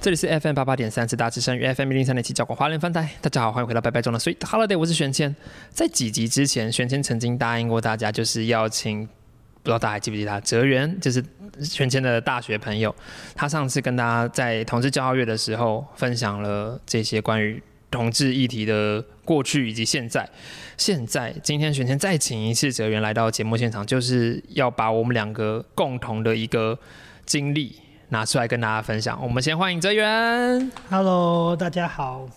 [0.00, 3.08] 这里是 FM 八八点三，是大智声与 FM 零三点七，教广华人翻台。
[3.22, 5.34] 大家好，欢迎回到拜拜中的 Sweet Holiday，我是玄谦。
[5.70, 9.08] 在几集之前，玄谦曾经答应过大家，就是要请，
[9.64, 10.38] 不知道大家还记不记得他？
[10.40, 11.24] 哲源，就是
[11.60, 12.94] 玄谦的大学朋友。
[13.34, 20.28] 他上次跟大家在同志骄傲月的时候，分享了这些关于同志议题的过去以及现在。
[20.76, 26.78] 现在今天玄谦再请一次哲源来到节目现场，就是要把我们两个共同的一个
[27.24, 27.80] 经历。
[28.10, 29.18] 拿出来跟大家分享。
[29.20, 30.70] 我们先欢迎哲源。
[30.88, 32.28] Hello，大家好。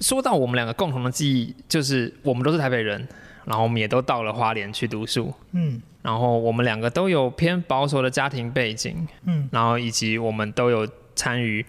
[0.00, 3.06] 说到我们两个共同的记忆，就是我们都是台北人，
[3.46, 11.64] 然后我们也都到了花莲去读书，嗯然后我们两个都有偏保守的家庭背景，嗯然后以及我们都有参与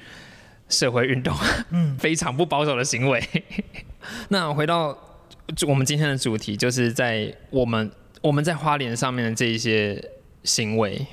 [0.67, 1.33] 社会运动，
[1.71, 3.23] 嗯 非常不保守的行为。
[4.29, 4.97] 那回到
[5.67, 7.89] 我们今天的主题，就是在我们
[8.21, 10.03] 我们在花莲上面的这一些
[10.43, 11.05] 行为。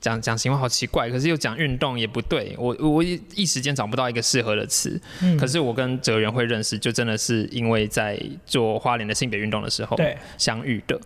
[0.00, 5.00] 讲讲行为好奇怪，可是又讲运动也不对，我我一一时间找不到一个适合的词。
[5.22, 11.00] 嗯，可是我跟哲源会认识，就真的是因为在做花莲的性别运动的时候对，相遇的。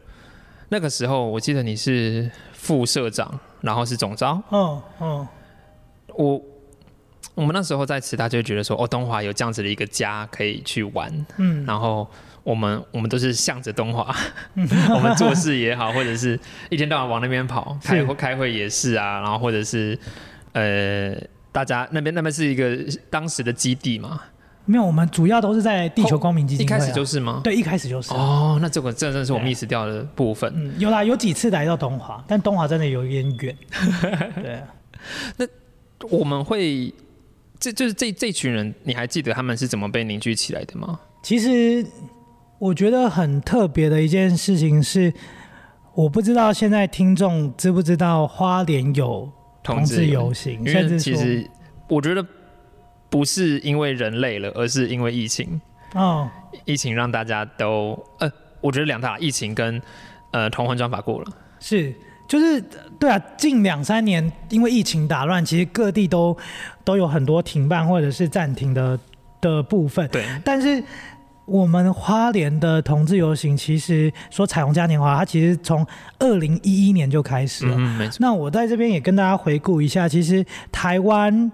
[0.69, 4.43] 那个时候，我记得你是副社长，然后是总招。
[4.49, 5.29] 哦哦，
[6.15, 6.43] 我
[7.35, 12.11] 我们那时候在慈大就觉得说，哦，东华有这样子的一个家可以去玩，嗯然后
[12.45, 14.15] 我们我们都是向着东华，
[14.95, 16.39] 我们做事也好，或者是
[16.71, 19.99] 一天到晚往那边跑，开会开会也是啊，然后或者是
[20.53, 21.15] 呃，
[21.53, 24.21] 大家那边那边是一个当时的基地嘛，
[24.65, 26.77] 没有，我们主要都是在地球光明基金会、啊。
[26.77, 27.41] 一开始就是吗？
[27.43, 28.13] 对，一开始就是。
[28.13, 30.53] 哦，那这个这真的是我对 miss 掉的部分。
[30.55, 33.57] 嗯，有啦，有几次来到东华，但东华真的有一点远。
[34.43, 34.63] 对，
[35.37, 35.47] 那
[36.09, 36.93] 我们会，
[37.59, 40.99] 这就是这这群人，你还记得他们是怎么被凝聚起来的吗？
[41.23, 41.85] 其实
[42.63, 45.13] 我觉得很特别的一件事情是，
[45.95, 49.29] 我不知道现在听众知不知道花莲有
[49.65, 51.45] 同志游行，因为甚至，其实
[51.89, 52.25] 我觉得
[53.11, 55.61] 不是因为人类了，而是因为疫情，
[55.95, 56.31] 哦，
[56.65, 58.31] 疫情让大家都呃，
[58.61, 59.83] 我觉得两大疫情跟
[60.31, 61.27] 呃同婚专法过了，
[61.59, 61.93] 是，
[62.29, 62.63] 就是
[62.97, 66.37] 对啊，近两三年因为疫情打乱，其实各地都
[66.85, 68.97] 都有很多停办或者是暂停的
[69.41, 70.09] 的部分。
[70.13, 70.81] 对，但是
[71.45, 75.87] 我们花莲的同志游行，其实说彩虹嘉年华，它其实从
[76.19, 77.77] 二零一一年就开始了。
[78.19, 81.51] 那我在这边也跟大家回顾一下，其实台湾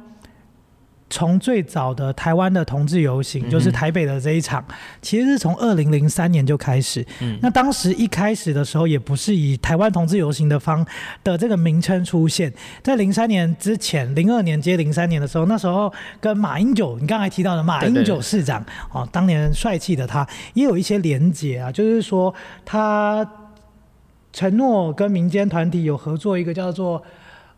[1.11, 4.65] 从最早的台湾的同志游行，就是台北的这一场，
[5.01, 7.05] 其实是从二零零三年就开始。
[7.21, 10.87] 嗯那当时一开始的时候，也不是以台湾同志游行的方
[11.25, 12.53] 的这个名称出现，
[12.83, 23.27] 在零三年之前，零二年接零三年的时候，那时候跟马英九，你刚才提到的马英九市长哦，当年帅气的他，也有一些连结啊，就是说他
[24.33, 27.03] 承诺跟民间团体有合作一个叫做。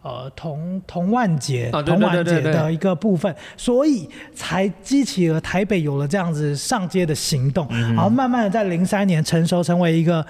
[0.02, 2.52] 呃，同同万节、哦对同万对对对对。
[2.52, 10.24] 节的一个部分，所以才激起了台北有了这样子上街的行动，嗯然后慢慢的在零三年成熟成为一个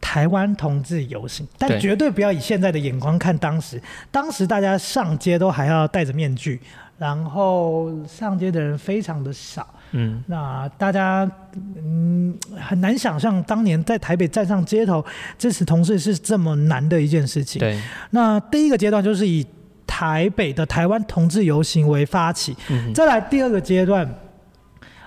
[0.00, 6.60] 台湾同志游行，但绝对不要以现在的眼光看当时，当时大家上街都还要戴着面具，
[6.98, 11.30] 然后上街的人非常的少，嗯，那大家
[11.76, 15.04] 嗯很难想象当年在台北站上街头
[15.38, 17.60] 支持同事是这么难的一件事情。
[17.60, 17.80] 对，
[18.10, 19.46] 那第一个阶段就是以
[19.86, 24.06] 台北的台湾同志游行为发起，嗯再来第二个阶段，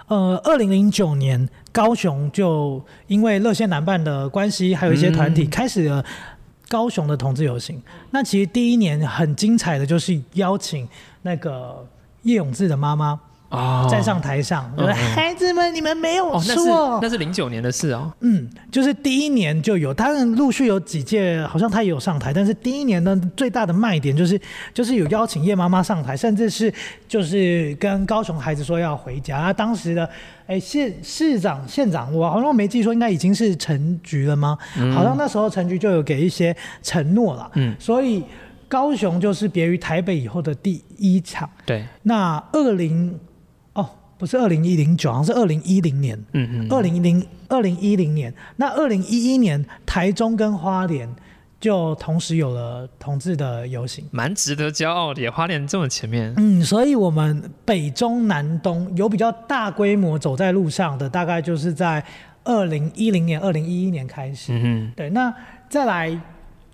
[0.08, 6.04] 呃，二零零九年高雄就因为热线男办的关系，还有一些团体嗯开始了
[6.68, 7.80] 高雄的同志游行。
[8.12, 10.88] 那其实第一年很精彩的就是邀请
[11.22, 11.86] 那个
[12.24, 17.00] 叶永志的妈妈哦站上台上，嗯嗯孩子们，你们没有哦，那是错。
[17.02, 24.40] 那是零九年的事哦，嗯，就是第一年就有，当然陆续有几届，好像他也有上台，但是第一年呢，最大的卖点就是
[24.74, 26.74] 就是有邀请叶妈妈上台，甚至是
[27.08, 29.40] 就是跟高雄孩子说要回家。
[29.40, 30.08] 那当时的
[30.46, 34.58] 哎县市长县长，我好像没记错，应该已经是陈局了吗？
[34.94, 37.50] 好像那时候陈局就有给一些承诺了。
[37.56, 38.24] 嗯所以
[38.68, 41.50] 高雄就是别于台北以后的第一场。
[41.66, 43.20] 对，那二零哦，
[44.20, 48.32] 不是二零一零九，好像是二零一零年，嗯嗯，二零零二零一零年。
[48.58, 51.10] 那二零一一年，台中跟花莲
[51.58, 54.06] 就同时有了同志的游行。
[54.12, 62.04] 蛮值得骄傲的耶，花莲这么前面，嗯，所以我们北中南东有比较大规模走在路上的，大概就是在
[62.44, 64.52] 二零一零年、二零一一年开始。
[64.54, 65.34] 嗯对，那
[65.70, 66.22] 再来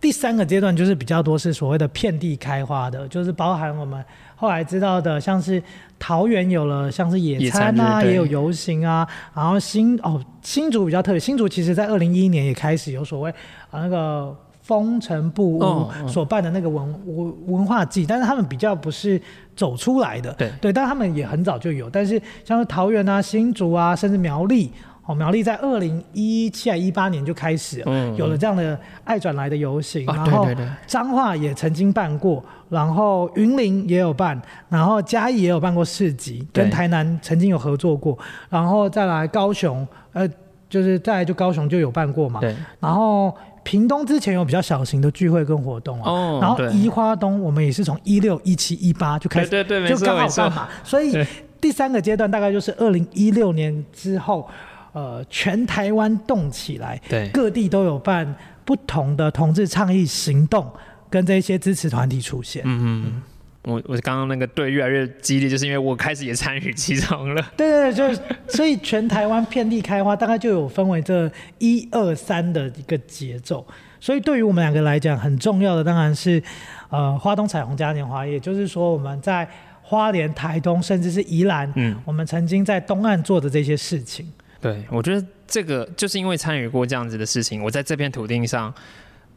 [0.02, 4.04] 第三个阶段就是比较多是所谓的遍地开花的，就是包含我们
[4.36, 5.62] 后来知道的，像是
[6.00, 13.32] 桃园有了像是野野餐餐啊，也有游行啊，然后新哦新竹比较特别，新竹其实在二零一一年也开始有所谓
[13.72, 14.36] 啊那个。
[14.66, 19.22] 风尘布屋所办的那个文文文化祭，但是他们比较不是
[19.56, 20.52] 走出来的，对。
[20.60, 24.72] 对，但他们也很早就有，但是像是桃园啊、新竹啊，甚至苗栗，
[25.06, 30.48] 哦，苗栗在二零一七啊一八年就开始嗯有了这样的爱转来的游行，啊然后
[30.88, 38.18] 彰化也曾经办过，然后云林也有办，然后嘉义也有办过市集，跟台南曾经有合作过，
[38.50, 40.28] 然后再来高雄，呃，
[40.68, 43.32] 就是再来就高雄就有办过嘛，对，然后
[43.62, 51.24] 屏东之前有比较小型的聚会跟活动哦对然后宜花东我们也是从一六、一七、一八就开始，对对对就刚好办嘛，所以
[51.62, 54.48] 第三个阶段大概就是二零一六年之后，
[54.96, 58.34] 呃，全台湾动起来，对各地都有办
[58.64, 60.72] 不同的同志倡议行动，
[61.10, 62.64] 跟这些支持团体出现。
[62.66, 63.22] 嗯嗯。
[63.64, 67.42] 我我刚刚那个对越来越激烈，就是因为我开始也参与其中了。
[67.58, 73.68] 对对对，就是所以全台湾遍地开花，大概就有分为这一二三的一个节奏。
[74.00, 76.42] 所以对于我们两个来讲，很重要的当然是
[76.90, 79.46] 呃花东彩虹嘉年华，也就是说我们在
[79.82, 84.32] 花莲、台东，甚至是宜兰，嗯，我们曾经在东岸做的这些事情。
[84.66, 88.74] 对，我觉得这个就是因为参与过这样子的事情，我在这片土地上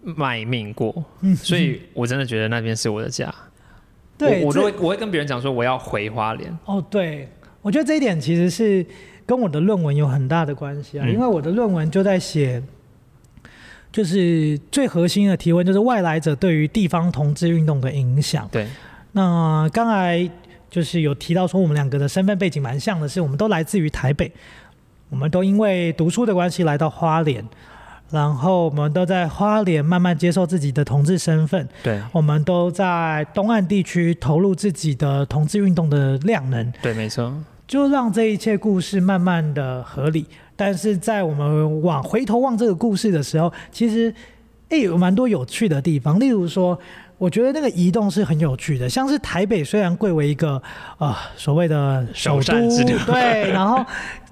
[0.03, 3.35] 卖命过，嗯所以我真的觉得那边是我的家。
[4.17, 6.59] 对，我我都会我会跟别人讲说我要回花莲。
[6.65, 7.29] 哦，对，
[7.61, 8.87] 我觉得这一点其实是
[9.27, 12.63] 跟我的论文有很大的关系啊，嗯因为我的论文就在写，
[13.93, 18.49] 就是最核心的提问就是外来者对于地方同志运动的影响。
[18.51, 18.67] 对，
[19.13, 20.27] 那刚才
[20.71, 24.33] 就是有提到说，我们两个的身份背景蛮像的是，我们都来自于台北，
[25.11, 27.45] 我们都因为读书的关系来到花莲，
[28.11, 37.33] 然后我们都在花莲慢慢接受自己的同志身份，对，我们都在东岸地区投入自己的同志运动的量能，对，没错。
[37.67, 40.27] 就让这一切故事慢慢的合理。
[40.57, 44.15] 但是在我们往回头望这个故事的时候，其实
[44.71, 46.79] 诶有蛮多有趣的地方，例如说。
[47.19, 50.63] 我觉得那个移动是很有趣的，像是台北虽然贵为一个
[50.99, 52.53] 呃所谓的首都，
[53.05, 53.85] 对，然后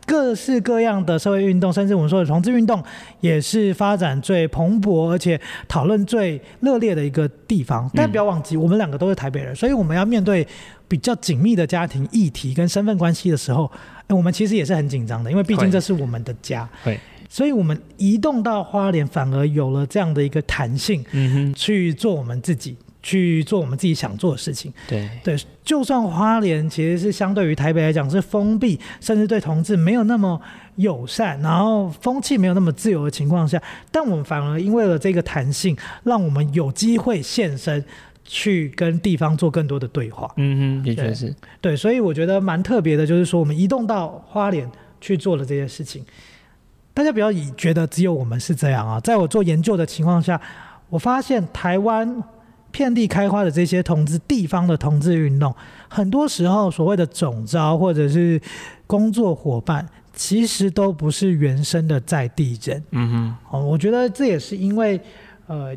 [0.07, 2.83] 各式各样的社会运动，甚至我们说的同志运动，
[3.21, 7.91] 也是发展最蓬勃而且讨论最热烈的一个地方。
[7.93, 10.47] 但不要忘记，我们两个都是台北人，所以我们要面对
[10.87, 13.71] 比较紧密的家庭议题跟身份关系的时候，
[14.07, 16.69] 哎我们其实也是很紧张的，因为毕竟这是我们的家。
[16.85, 16.99] 对，
[17.29, 22.77] 所以我们移动到花莲，反而有了这样的一个弹性，嗯去做我们自己，
[23.07, 24.73] 去做我们自己想做的事情。
[24.89, 30.41] 对，对，就算花莲其实是相对于台北来讲是封闭，甚至对同志没有那么
[30.75, 33.63] 友善，然后风气没有那么自由的情况下，
[33.93, 37.85] 但我们反而因为了这个弹性，让我们有机会现身，
[38.25, 40.29] 去跟地方做更多的对话。
[40.37, 41.35] 嗯哼，的确对是。
[41.61, 44.69] 对，所以我觉得蛮特别的，就是说我们移动到花莲
[45.01, 46.05] 去做了这些事情。
[46.93, 50.41] 大家不要以觉得只有我们是这样啊，在我做研究的情况下，
[50.89, 52.21] 我发现台湾
[52.77, 55.55] 遍地开花的这些同志地方的同志运动，
[55.89, 58.39] 很多时候所谓的总招或者是
[58.87, 62.85] 工作伙伴，其实都不是原生的在地人。
[62.91, 65.01] 嗯哦，我觉得这也是因为，
[65.47, 65.75] 呃，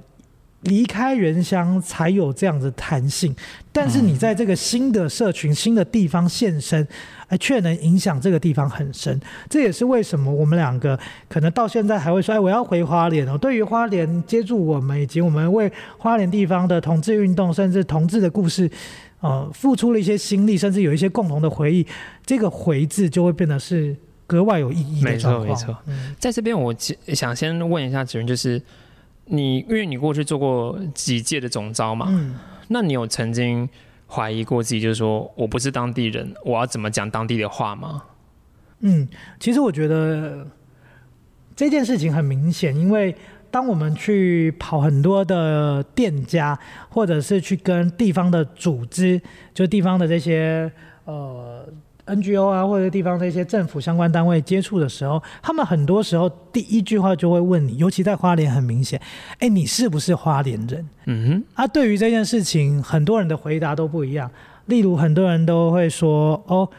[0.64, 3.34] 离开原乡才有这样的弹性，
[3.72, 6.86] 但是你在这个新的社群、新的地方现身，
[7.30, 9.20] 哎，却能影响这个地方很深。
[9.50, 13.38] 这也是为什么我们两个可能到现在还会说，哎，我要回花莲哦。
[13.38, 18.70] 对于花莲接住我们，以及我们为花莲地方的同志运动，甚至同志的故事。
[19.22, 21.86] 呃，付出了一些心力，甚至有一些共同的回忆，
[22.26, 23.94] 这个“回”字就会变得是
[24.26, 25.40] 格外有意义的没错。
[25.44, 26.74] 没错嗯，在这边我
[27.08, 28.62] 想先问一下子云，就是
[29.26, 32.36] 你，因为你过去做过几届的总招嘛，嗯
[32.70, 33.68] 那你有曾经
[34.10, 38.04] 怀疑过自己，就是说我不是当地人，我要怎么讲当地的话吗？
[38.80, 39.08] 嗯，
[39.40, 40.48] 其实我觉得
[41.56, 43.16] 这件事情很明显，因为
[43.52, 46.58] 当我们去跑很多的店家，
[46.90, 49.22] 或者是去跟地方的组织，
[49.54, 50.72] 就地方的这些
[51.06, 51.68] 呃
[52.16, 59.00] NGO 啊，或者地方这些政府相关单位接触的时候，他们很多时候第一句话就会问你，尤其在花莲很明显，
[59.40, 60.88] 哎，你是不是花莲人？
[61.06, 64.30] 嗯啊，对于这件事情，很多人的回答都不一样。
[64.66, 66.70] 例如，很多人都会说：“哦，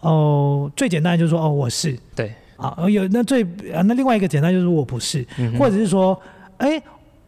[0.00, 6.20] 哦，最简单就是说哦我是对，啊，有那最啊那另外一个简单就是我不是，嗯或者是说
[6.58, 6.82] 哎。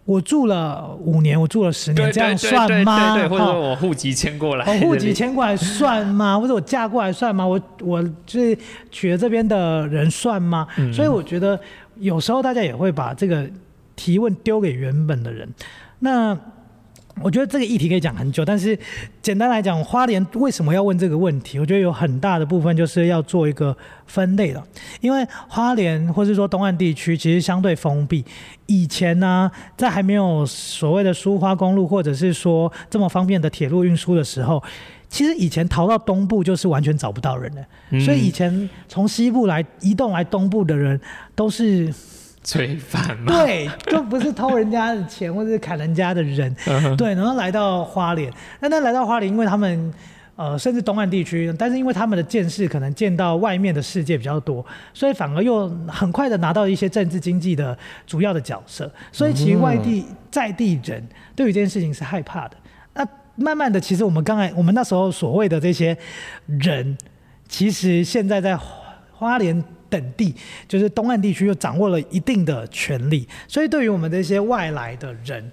[0.06, 3.14] 我住了五年，我住了十年，这样算吗？
[3.14, 6.38] 对对，或者说我户籍迁过来，哦，户籍迁过来算吗？
[6.40, 7.44] 或者我嫁过来算吗？
[7.46, 8.56] 我我就是
[8.90, 10.66] 娶了这边的人算吗？
[10.78, 11.58] 嗯所以我觉得
[11.96, 13.44] 有时候大家也会把这个
[13.96, 15.48] 提问丢给原本的人。
[15.98, 16.38] 那
[17.22, 18.78] 我觉得这个议题可以讲很久，但是
[19.22, 21.58] 简单来讲，花莲为什么要问这个问题？
[21.58, 23.74] 我觉得有很大的部分就是要做一个
[24.06, 24.62] 分类了，
[25.00, 28.24] 因为花莲或是说东岸地区其实相对封闭。
[28.66, 34.62] 以前呢，在还没有所谓的苏花公路，或者是说这么方便的铁路运输的时候，
[35.08, 41.00] 其实以前逃到东部就是完全找不到人的，所以以前从西部来移动来东部的人
[41.34, 41.92] 都是
[42.46, 46.54] 罪犯嘛，对，就不是偷人家的钱或者是砍人家的人，
[46.96, 49.92] 对，然后来到花莲，那那来到花莲，因为他们
[50.36, 57.76] 呃甚至东岸地区，但是因为他们的见识可能见到外面的世界比较多，所以反而又很快的拿到一些政治经济的
[58.06, 62.56] 主要的角色，所以其实外地在地人对于这件事情是害怕的。
[62.94, 65.98] 那慢慢的，其实我们刚才我们那时候所谓的这些
[66.46, 66.96] 人，
[67.48, 68.68] 其实现在在花
[69.12, 69.64] 花莲
[69.96, 70.34] 等地，
[70.68, 75.50] 就是东岸地区又掌握了一定的权利，所以对于我们这些外来的人，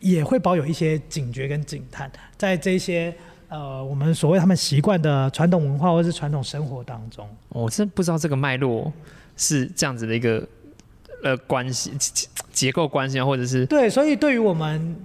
[0.00, 3.12] 也会保有一些警觉跟警探，在这些
[3.48, 7.26] 呃我们所谓他们习惯的传统文化或是传统生活当中。
[7.48, 8.92] 我真不知道这个脉络
[9.36, 10.46] 是这样子的一个
[11.22, 14.96] 呃关系结结构关系啊，或者是对，所以对于我们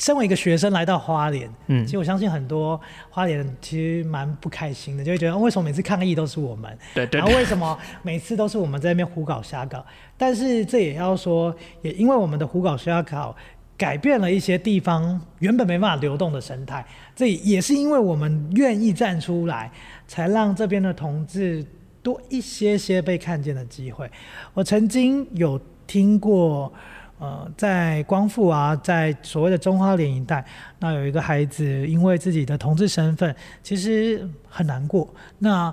[0.00, 2.80] 身为一个学生来到花莲，嗯其实我相信很多
[3.10, 6.76] 花莲其实蛮不开心的，就会觉得、哦为什么每次抗议都是我们？
[6.94, 9.84] 对对然后为什么每次都是我们在那边胡搞瞎搞？
[10.16, 13.36] 但是这也要说，也因为我们的胡搞瞎搞，
[13.76, 16.82] 改变了一些地方原本没办法流动的生态。
[17.14, 19.70] 这也是因为我们愿意站出来，
[20.08, 21.62] 才让这边的同志
[22.02, 24.10] 多一些些被看见的机会。
[24.54, 26.72] 我曾经有听过。
[27.20, 30.42] 呃，在光复啊，在所谓的中华联一带，
[30.78, 35.06] 那有一个孩子因为自己的同志身份，其实很难过。
[35.38, 35.72] 那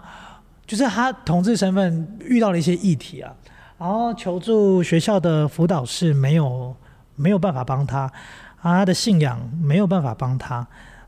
[0.65, 3.33] 就是他同志身份遇到了一些议题啊，
[3.79, 6.75] 然后求助学校的辅导室没有
[7.15, 8.11] 没有办法帮他，啊，
[8.79, 10.67] 他的信仰没有办法帮他，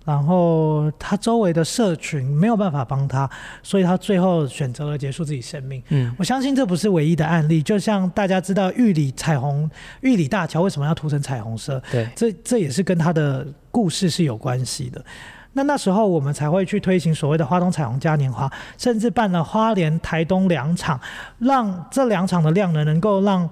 [0.10, 3.30] 然后他周围的社群没有办法帮他，
[3.62, 5.84] 所以他最后选择了结束自己生命。
[5.90, 9.70] 嗯我相信这不是唯一的案例，就像大家知道玉里彩虹、
[10.02, 15.06] 玉里大桥为什么要涂成彩虹色，对这这也是跟他的故事是有关系的。
[15.54, 21.00] 那那时候我们才会去推行所谓的花东彩虹嘉年华，甚至办了花莲、台东两场，
[21.38, 23.48] 让这两场的量呢，能够让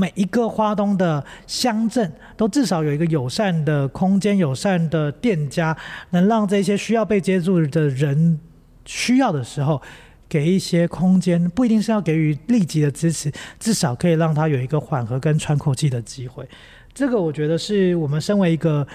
[0.00, 5.76] 每一个花东的乡镇都至少有一个友善的空间、友善的店家，
[6.10, 8.40] 能让这些需要被接触的人
[8.86, 9.82] 需要的时候，
[10.26, 16.48] 给一些空间，不一定是要给予立即的支持，至少可以让他有一个缓和跟喘口气的机会。
[16.94, 18.86] 这个我觉得是我们身为一个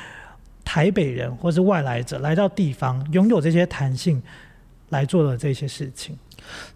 [0.64, 4.20] 台北人或是外来者来到地方，拥有这些弹性
[4.90, 6.18] 来做的这些事情。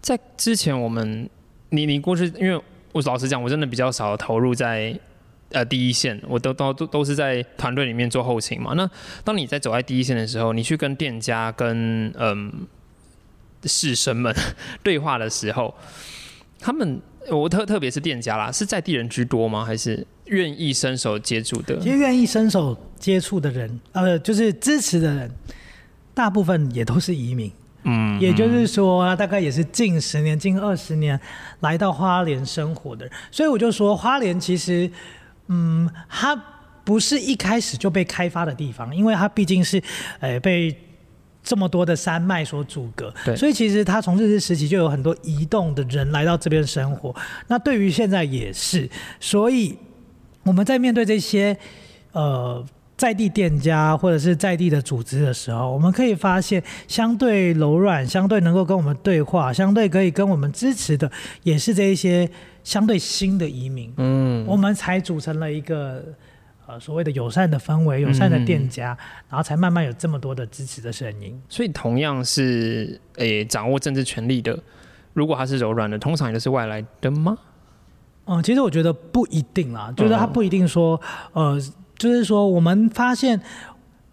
[0.00, 1.28] 在之前我们
[1.70, 4.98] 你你过去，因为我老实讲，我真的比较少投入在
[5.52, 8.72] 呃第一线，我都都都都是在团队里面做后勤嘛。
[8.74, 8.88] 那
[9.24, 12.66] 当你在走在第一线的时候，你去跟店家跟嗯
[13.64, 14.34] 士绅们
[14.82, 15.74] 对话的时候，
[16.58, 19.64] 他们我特特别是店家啦，是在地人居多吗？
[19.64, 21.78] 还是愿意伸手接触的？
[21.78, 25.30] 其实愿意伸手接触的人，呃，就是支持的人，
[26.14, 27.52] 大部分也都是移民。
[27.84, 31.18] 嗯，也就是说，大概也是近十年、近二十年
[31.60, 34.90] 来到花莲生活的人，所以我就说，花莲其实，
[35.48, 36.36] 嗯，它
[36.84, 39.82] 不是一开始就被开发的地方，因为它毕竟是，
[40.18, 40.76] 呃，被
[41.42, 47.14] 这么多的山脉所阻隔，对所以其实它从日治时期就有很多移动的人来到这边生活。
[47.48, 49.78] 那对于现在也是，所以
[50.42, 51.56] 我们在面对这些，
[52.12, 52.64] 呃。
[53.00, 61.10] 在地店家或者是在地的组织的时候，我们可以发现，相对柔软、相对能够跟我们对话、相对可以跟我们支持的，
[61.42, 62.28] 也是这一些
[62.62, 63.90] 相对新的移民。
[63.96, 66.04] 嗯，我们才组成了一个
[66.66, 68.88] 呃所谓的友善的氛围、友善的店家，
[69.30, 71.40] 然后才慢慢有这么多的支持的声音。
[71.48, 74.62] 所以同样是诶、掌握政治权力的，
[75.14, 77.38] 如果他是柔软的，通常也都是外来的吗？
[78.26, 81.00] 嗯，其实我觉得不一定啦，就是他不一定说，
[81.32, 81.58] 呃，
[82.00, 83.38] 就是说我们发现，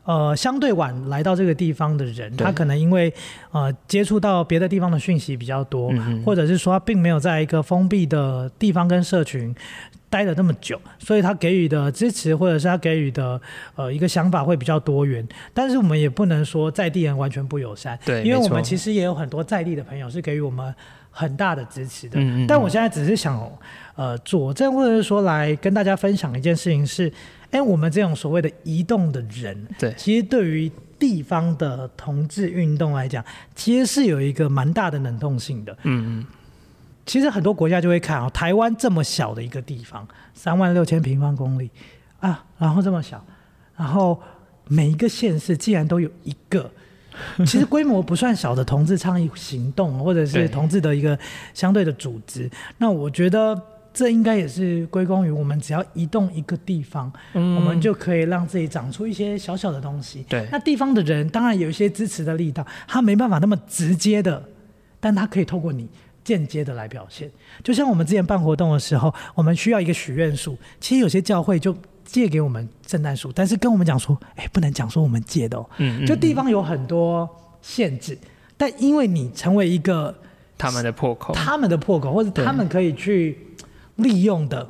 [0.04, 3.14] 呃相对晚来到这个地方的人，他可能因为
[3.52, 9.56] 呃接触到别的地方的讯息比较多，嗯或者是说他并没有在一个封闭的地方跟社群
[10.10, 13.40] 待了那么久，所以他给予的支持或者是他给予的
[13.76, 15.26] 呃一个想法会比较多元。
[15.54, 20.76] 但是我们也不能说在地人完全不友善，对因为我们其实也有很多在地的朋友是给予我们
[21.10, 22.20] 很大的支持的。
[22.20, 23.50] 嗯嗯但我现在只是想
[23.96, 27.12] 呃佐证或者是说来跟大家分享一件事情是，
[27.52, 29.94] 哎，我们这种所谓的移动的人，对。
[29.98, 33.24] 其实对于地方的同志运动来讲，
[33.56, 35.72] 其实是有一个蛮大的能动性的。
[35.84, 36.26] 嗯嗯，
[37.06, 41.70] 其实很多国家就会看哦，台湾这么小的一个地方，三万六千平方公里
[42.20, 43.24] 啊，然后这么小，
[43.78, 44.20] 然后
[44.68, 46.70] 每一个县市竟然都有一个，
[47.46, 51.18] 其实规模不算小的同志倡议行动，或者是同志的一个
[51.54, 52.50] 相对的组织。
[52.80, 53.56] 那我觉得
[53.98, 60.24] 这应该也是归功于我们只要移动一个地方，我们就可以让自己长出一些小小的东西。
[60.30, 64.44] 对那地方的人当然有一些支持的力道，他没办法那么直接的，
[65.00, 65.90] 但他可以透过你
[66.24, 67.28] 间接的来表现。
[67.64, 71.76] 就像我们之前办活动的时候，我们需要一个许愿树，其实有些教会就
[72.06, 75.68] 借给我们圣诞树，但是跟我们讲说，哎，不能讲说我们借的哦。
[75.78, 77.28] 嗯嗯就地方有很多
[77.64, 78.16] 限制，
[78.58, 80.16] 但因为你成为一个
[80.56, 83.36] 他们的破口，他们的破口，或者他们可以去
[83.98, 84.68] 利用的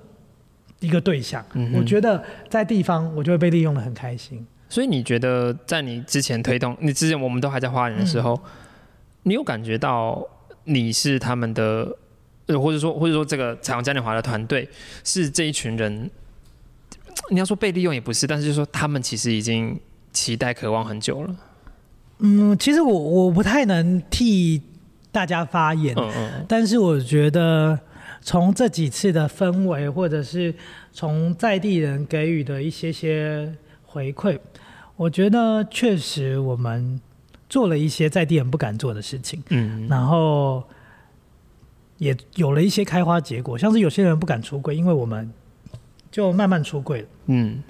[0.79, 4.45] 一个对象，嗯我觉得在地方我就会被利用的很开心。
[4.67, 8.49] 所以你觉得在你之前推动，你之前我们都还在花园的时候，嗯。
[9.23, 10.25] 你有感觉到
[10.63, 11.93] 你是他们的，
[12.45, 14.69] 呃，或者说或者说这个彩虹嘉年华的团队
[15.03, 16.09] 是这一群人，
[17.29, 19.77] 你要说被利用也不是，但是就是说他们其实已经
[20.13, 21.35] 期待渴望很久了。
[22.19, 24.61] 嗯，其实我我不太能替
[25.11, 26.45] 大家发言，嗯嗯。
[26.47, 27.77] 但是我觉得
[28.21, 30.53] 从这几次的氛围，或者是
[30.91, 33.55] 从在地人给予的一些些
[33.85, 34.37] 回馈，
[34.95, 36.99] 我觉得确实我们
[37.49, 40.63] 做了一些在地人不敢做的事情，嗯然后
[41.97, 45.31] 也有了一些开花结果，像是有些人不敢出柜，因为我们
[46.11, 47.07] 就慢慢出柜了。
[47.27, 47.63] 嗯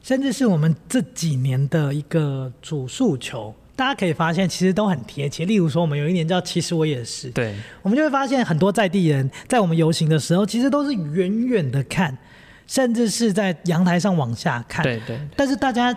[0.00, 5.44] 甚至是我们这几年的一个主诉求，大家可以发现其实都很贴切。
[5.44, 12.18] 例如说，我们有一年叫“其实我也是”，对，我们就会发现很多在地人在我们游行的时候，其实都是远远的看，
[12.66, 14.82] 甚至是在阳台上往下看。
[14.82, 15.96] 对对但是大家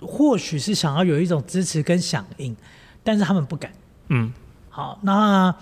[0.00, 2.56] 或许是想要有一种支持跟响应，
[3.04, 3.70] 但是他们不敢。
[4.08, 4.32] 嗯
[4.70, 5.54] 好，那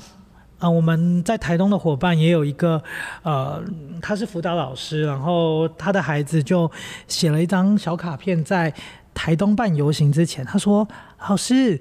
[0.61, 2.81] 呃，我们在台东的伙伴也有一个，
[3.25, 3.61] 呃，
[4.01, 6.71] 他是辅导老师，然后他的孩子就
[7.09, 8.73] 写了一张小卡片，在
[9.13, 10.87] 台东办游行之前，他说
[11.29, 11.81] ：“老师，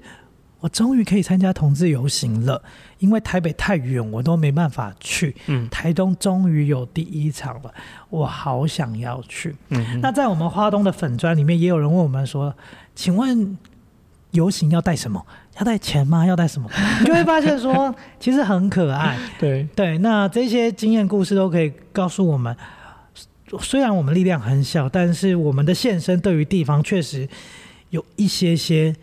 [0.60, 2.62] 我终于可以参加同志游行了，
[2.98, 5.34] 因为台北太远，我都没办法去。
[5.46, 7.72] 嗯台东终于有第一场了，
[8.10, 12.54] 我好想要去。”嗯那在我们花东的粉砖里面，也有人问我们说
[12.94, 13.56] ：“请问
[14.32, 15.24] 游行要带什么？
[15.58, 16.26] 要带钱吗？
[16.26, 19.18] 要带什么？”你 就会发现说，其实很可爱。
[19.40, 22.54] 对，对，那这些经验故事都可以告诉我们，
[23.60, 27.28] 虽然我们力量很小，但是我们的现身对于地方确实
[27.88, 28.94] 有一些些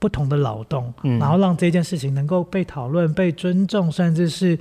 [0.00, 4.58] 不同的劳动，嗯然后让这件事情能够被讨论、被尊重，甚至是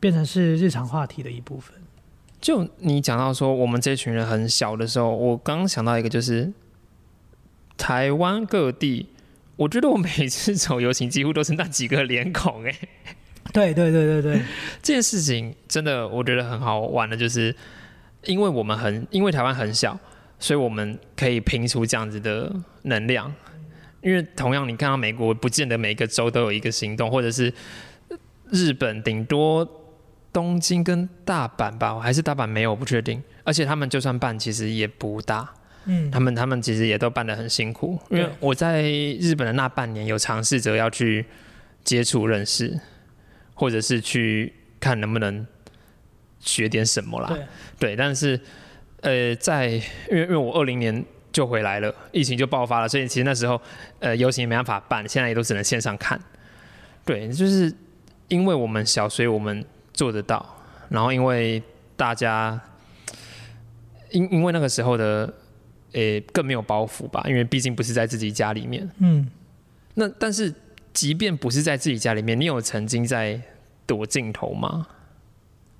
[0.00, 1.76] 变成是日常话题的一部分。
[2.40, 6.52] 就你讲到说我们这群人很小的时候，我刚刚想到一个，就是
[7.76, 9.08] 台湾各地，
[9.56, 12.74] 我觉得我每次走游行几乎都是那几个脸孔、哎，
[13.52, 14.42] 对对对对对，
[14.80, 17.54] 这件事情真的我觉得很好玩的，就是
[18.24, 19.98] 因为我们很因为台湾很小，
[20.38, 23.34] 所以我们可以拼出这样子的能量。
[24.04, 27.52] 因为同样，你看到美国，不见得每个州都有一个行动，或者是
[28.50, 29.66] 日本顶多
[30.32, 33.22] 东京跟大阪吧，还是大阪没有，我不确定。
[33.42, 35.52] 而且他们就算办，其实也不大。
[35.86, 41.26] 嗯他们他们其实也都办得很辛苦，因为我在日本的那半年有尝试着要去
[41.82, 42.78] 接触认识，
[43.52, 45.46] 或者是去看能不能
[46.40, 47.28] 学点什么啦。
[47.28, 47.44] 对。
[47.78, 48.40] 对，但是
[49.02, 51.04] 呃，在因为因为我二零年
[51.34, 53.60] 就回来了，疫情就爆发了，所以其实那时候
[53.98, 56.18] 呃游行也没办法办，现在也都只能线上看。
[57.04, 57.70] 对，就是
[58.28, 60.46] 因为我们小，所以我们做得到，
[60.88, 61.60] 然后因为
[61.96, 62.58] 大家
[64.12, 65.34] 因因为那个时候的
[65.92, 68.88] 诶、更没有包袱吧，因为毕竟不是在自己家里面。
[68.98, 69.28] 嗯。
[69.94, 70.54] 那但是
[70.92, 73.40] 即便不是在自己家里面，你有曾经在
[73.86, 74.86] 躲镜头吗？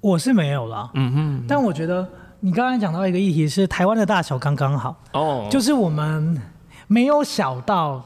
[0.00, 2.06] 我是没有啦，嗯哼，但我觉得
[2.44, 6.38] 你刚才讲到一个议题是台湾的大小刚刚好，哦，就是我们
[6.86, 8.04] 没有小到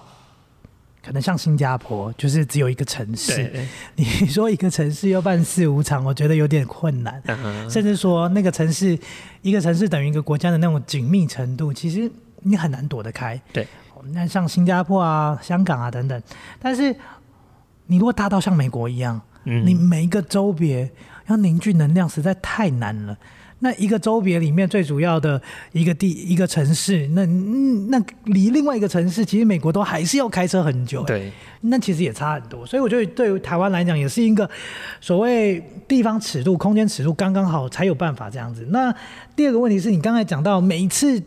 [1.04, 3.50] 可能像新加坡，就是只有一个城市。
[3.96, 7.20] 你说一个城市要办四五场，我觉得有点困难。
[7.26, 8.96] 嗯，甚至说那个城市，
[9.42, 12.08] 一个城市等于一个国家的那种紧密程度，其实
[12.42, 13.40] 你很难躲得开。
[13.52, 13.66] 对，
[14.12, 16.22] 那像新加坡啊、香港啊等等。
[16.60, 16.94] 但是
[17.86, 20.88] 你如果大到像美国一样，嗯你每一个州别
[21.26, 23.18] 要凝聚能量，实在太难了。
[23.60, 25.40] 那一个州别里面最主要的
[25.72, 31.02] 一个地一个城市，那嗯那离另外一个城市，其实美国都还是要开车很久。
[31.04, 34.48] 对，那其实也差很多，所以我觉得对于台湾来讲，也是一个
[35.00, 38.64] 所谓地方尺度、空间尺度刚刚好，才有办法这样子。
[38.70, 38.94] 那
[39.34, 41.20] 第二个问题是你刚才讲到，每一次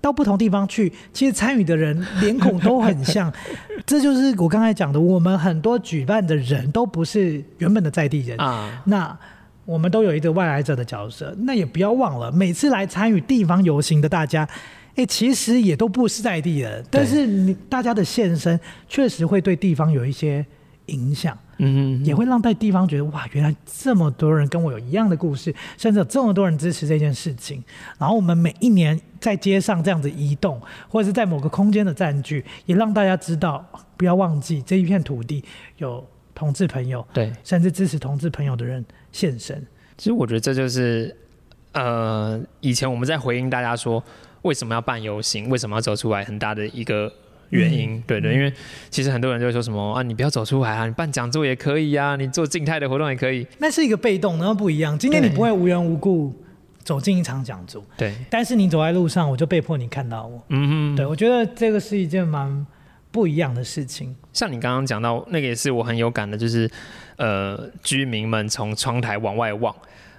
[0.00, 3.32] 到不同地方去，其实参与的人脸孔都很像，
[3.86, 9.16] 这就是我刚才讲的，我们很多举办的人都不是原本的在地人啊，那
[9.66, 14.48] 我们都有一个外来者的角色，那也不要忘了，每次来参与地方游行的大家，
[14.94, 20.46] 哎、其实也都不是在地人，但是你大家的现身确实会对地方有一些
[20.86, 27.62] 影响，嗯，也会让在地方觉得哇，原来这么多人跟我有一样的故事，甚至有这么多人支持这件事情。
[27.98, 35.42] 然后我们每一年在街上这样子移动，或者是在某个空间的占据，也让大家知道，不要忘记这一片土地
[35.78, 37.32] 有同志朋友，对。
[37.42, 38.84] 甚至支持同志朋友的人
[39.16, 39.66] 现身。
[39.96, 41.16] 其实我觉得这就是，
[41.72, 44.02] 呃，以前我们在回应大家说
[44.42, 47.10] 为什么要办游行，为什么要走出来，很大的一个
[47.48, 48.52] 原因，对对，因为
[48.90, 54.98] 其实很多人就会说什么啊，你不要走出来啊，你办讲座也可以啊，你做静态的活动也可以，那是一个被动，然后不一样。
[54.98, 56.34] 今天你不会无缘无故
[56.84, 60.42] 走进一场讲座，对，但是你走在路上，我就被迫你看到我。
[60.50, 62.66] 嗯哼，对，我觉得这个是一件蛮
[63.10, 64.14] 不一样的事情。
[64.32, 66.70] 像你刚刚讲到那个也是我很有感的，就是
[67.16, 69.74] 呃，居民们从窗台往外望。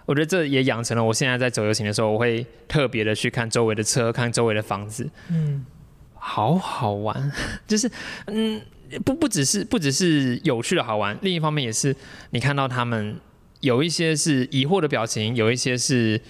[0.05, 5.65] 我觉得这也养成了我现在在走游行的时候，我会特别的去看周围的车，看周围的房子，嗯，
[6.13, 7.29] 好好玩，
[7.67, 7.91] 就是
[8.27, 8.61] 嗯，
[9.03, 11.93] 不不只是不只是有趣的好玩，另一方面也是
[12.29, 13.17] 你看到他们
[13.59, 16.21] 有一些是疑惑的表情，有一些是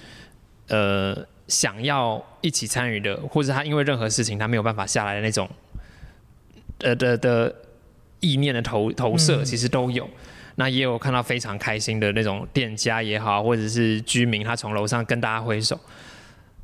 [0.70, 1.16] 呃
[1.48, 5.48] 想要一起参与的，或者他因为任何事情他没有办法下来的那种
[6.80, 7.56] 呃的的
[8.22, 10.10] 意念的投投射，嗯其实都有。
[10.60, 15.80] 那也有看到非常开心的那种店家也好，或者是居民，他从楼上跟大家挥手，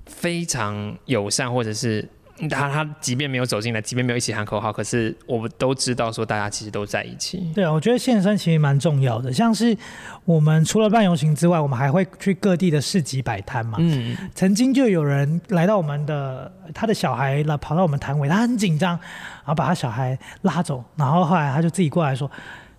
[0.08, 2.03] 非常友善，或者是
[2.49, 7.51] 他他即便没有走进来，即便没有一起喊口号，可是我们都知道说大家其实都在一起。
[7.53, 9.32] 对啊，我觉得现身其实蛮重要的。
[9.32, 9.77] 像是
[10.25, 13.77] 我们除了办游行之外，我们还会去各地的市集摆摊嘛。
[13.79, 22.29] 嗯，曾经就有人来到我们的，他的小孩来跑到我们摊位，他很紧张，然后把他小孩拉走，然后后来他就自己过来说：“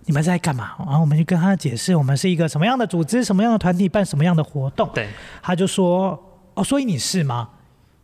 [0.05, 4.89] 你们在干嘛？”然后我们就跟他解释，我们是一个什么样的组织，什么样的团体，办什么样的活动。
[4.93, 5.09] 对，
[5.41, 6.17] 他就说
[6.55, 7.49] ：“哦，所以你是吗？”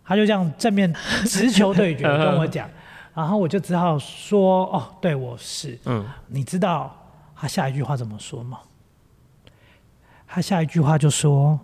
[0.03, 0.93] 他就这样正面
[1.25, 2.69] 直球对决 跟我讲，
[3.13, 6.93] 然后我就只好说：“哦，对，我是。”嗯，你知道
[7.35, 8.59] 他下一句话怎么说吗？
[10.27, 11.59] 他下一句话就说：“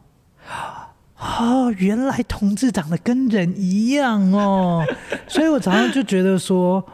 [1.19, 4.86] 哦，原来同志长得跟人一样哦。
[5.28, 6.86] ”所以我常常就觉得说，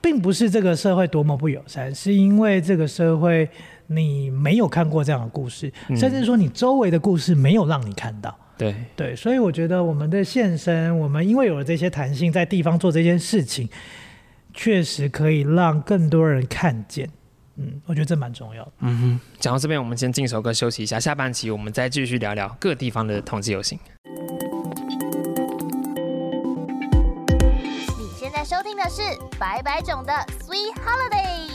[0.00, 3.48] 并不是这个社会多么不友善，是因为这个社会
[3.88, 8.36] 你没有看过这样的故事，甚至说你周围的故事没有让你看到。
[8.58, 13.68] 对，对，所以我觉得我们的现身，我们因为有了这些弹性，在地方做这件事情，
[14.54, 17.08] 确实可以让更多人看见。
[17.56, 18.70] 嗯，我觉得这蛮重要的。
[19.38, 23.78] 讲到这边，我们先进首歌休息一下，下半期我们再继续聊聊各地方的同志游行。
[29.38, 31.50] 白白种的 Sweet Holiday。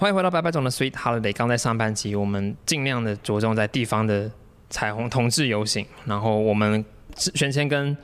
[0.00, 1.32] 欢迎回到白白总的 Sweet Holiday。
[1.32, 4.28] 刚在上半集，我们尽量的着重在地方的
[4.68, 6.84] 彩虹同志游行，然后我们
[7.16, 7.96] 玄谦跟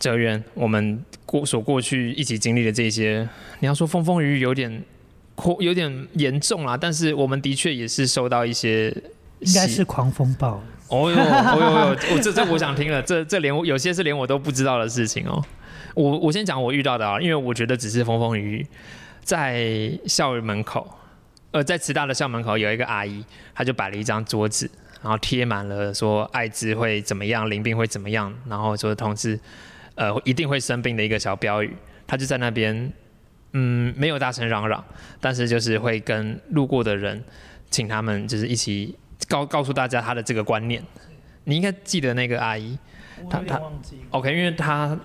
[0.00, 3.28] 哲源，我们过所过去一起经历的这些，
[3.60, 4.82] 你要说风风雨雨有点
[5.60, 8.88] 有点严重啦，但是我们的确也是受到一些
[9.38, 10.60] 应该是狂风暴。
[10.88, 15.42] 哦哟，哦哟哟，我这这我想听了，这这连我有些是连我都不知道的事情哦。
[15.94, 18.66] 我我先讲我遇到的啊，因为我觉得只是风风雨雨，
[19.22, 20.98] 在校园门口，
[21.52, 24.70] 呃，在慈大的校门口有一个阿姨，她就摆了一张桌子，
[25.02, 29.38] 然后贴满了说艾滋会怎么样，淋病会怎么样，然后说同志
[29.94, 31.74] 呃一定会生病的一个小标语，
[32.06, 32.92] 她就在那边，
[33.52, 34.84] 嗯，没有大声嚷嚷，
[35.20, 37.22] 但是就是会跟路过的人，
[37.70, 38.96] 请他们就是一起
[39.28, 40.82] 告告诉大家他的这个观念。
[41.44, 42.78] 你应该记得那个阿姨，
[43.28, 43.60] 她她
[44.10, 44.98] OK，因为她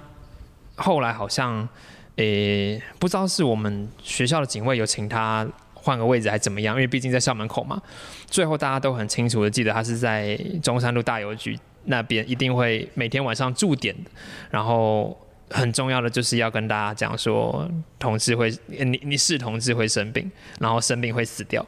[0.75, 1.67] 后来好像，
[2.15, 7.81] 诶、不知道是我们学校的警卫有请她换个位置还怎么样，因为毕竟在校门口嘛。
[8.27, 14.09] 最后大家都很清楚的记得她是在中山路大邮局那边，一定会每天晚上驻点的。
[14.49, 15.17] 然后
[15.49, 21.65] 很重要的就是要跟大家讲说，同志会，呃你你是同志会生病，然后生病会死掉，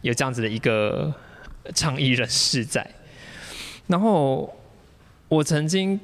[0.00, 1.12] 有这样子的一个
[1.74, 2.88] 倡议人士在。
[3.86, 4.54] 然后
[5.28, 5.98] 我曾经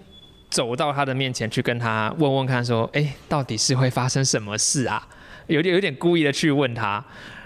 [0.50, 5.06] 走到他的面前去跟他问问看，说，哎，到底是会发生什么事啊？
[5.46, 7.04] 有点有点故意的去问他，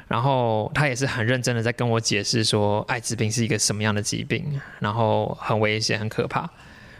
[0.09, 6.48] 然后他也是很认真的在跟我解释说，艾滋病是一个什么样的疾病，然后很危险、很可怕。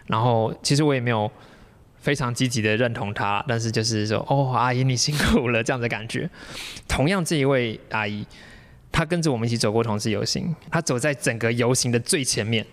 [0.07, 1.31] 然后其实我也没有
[1.99, 6.29] 非常积极的认同他，但是就是说，哦，阿姨你辛苦了这样的感觉。
[6.87, 8.27] 同样这一位阿姨，
[8.95, 12.65] 他跟着我们一起走过同志游行，他走在整个游行的最前面，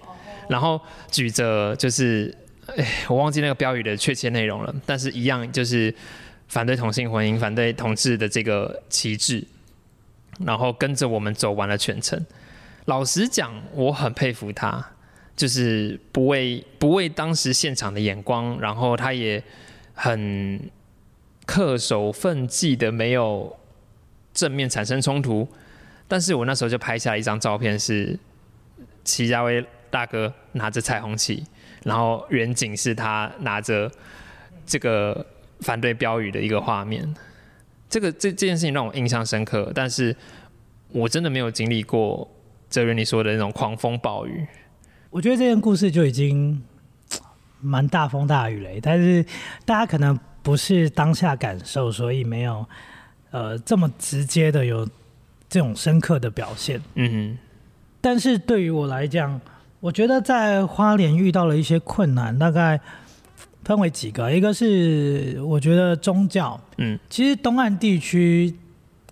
[0.47, 0.79] 然后
[1.10, 2.31] 举着就是，
[2.77, 5.91] 哎，我忘记那个标语的确切内容了，但是一样就是
[6.47, 9.43] 反对同性婚姻、反对同志的这个旗帜，
[10.45, 12.23] 然后跟着我们走完了全程。
[12.86, 14.91] 老实讲，我很佩服他，
[15.36, 19.43] 就是不为不为当时现场的眼光，然后他也
[19.95, 20.69] 很
[21.47, 23.57] 恪守奋际的，没有
[24.36, 25.47] 正面产生冲突。
[26.12, 28.19] 但是我那时候就拍下一张照片，是
[29.06, 31.41] 齐家威大哥拿着彩虹旗，
[31.84, 33.89] 然后远景是他拿着
[34.65, 35.26] 这个
[35.62, 37.15] 反对标语的一个画面。
[37.89, 40.13] 这个这这件事情让我印象深刻，但是
[40.89, 42.30] 我真的没有经历过
[42.69, 44.45] 哲人你说的那种狂风暴雨。
[45.12, 46.62] 我觉得这件故事就已经
[47.62, 49.26] 蛮大风大雨嘞，但是
[49.63, 52.65] 大家可能不是当下感受，所以没有
[53.30, 54.86] 呃这么直接的有
[55.52, 56.82] 这种深刻的表现。
[56.96, 57.38] 嗯
[58.04, 59.40] 但是对于我来讲，
[59.80, 62.80] 我觉得在花莲遇到了一些困难，大概
[63.64, 68.52] 分为几个，一个是我觉得宗教，嗯，其实东岸地区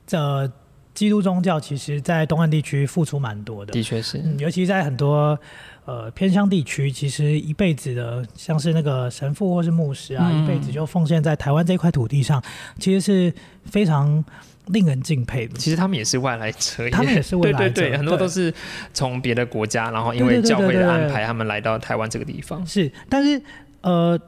[0.07, 0.51] 的
[0.95, 5.37] 基督宗教，其实在东岸地区付出蛮多的，的确是，嗯，尤其在很多
[5.85, 10.43] 呃偏乡地区，其实一辈子的像是那个神父或是牧师啊，嗯。
[10.43, 12.41] 一辈子就奉献在台湾这块土地上，
[12.79, 13.31] 其实是
[13.65, 14.25] 非常
[14.69, 15.57] 令人敬佩的。
[15.57, 18.53] 其实他们也是外来者，他们也是外来者对对对，很多都是
[18.93, 22.65] 从别的国家，然后因为教会的安排，他们来到台湾这个地方。
[22.65, 23.41] 是，但是
[23.81, 24.19] 呃，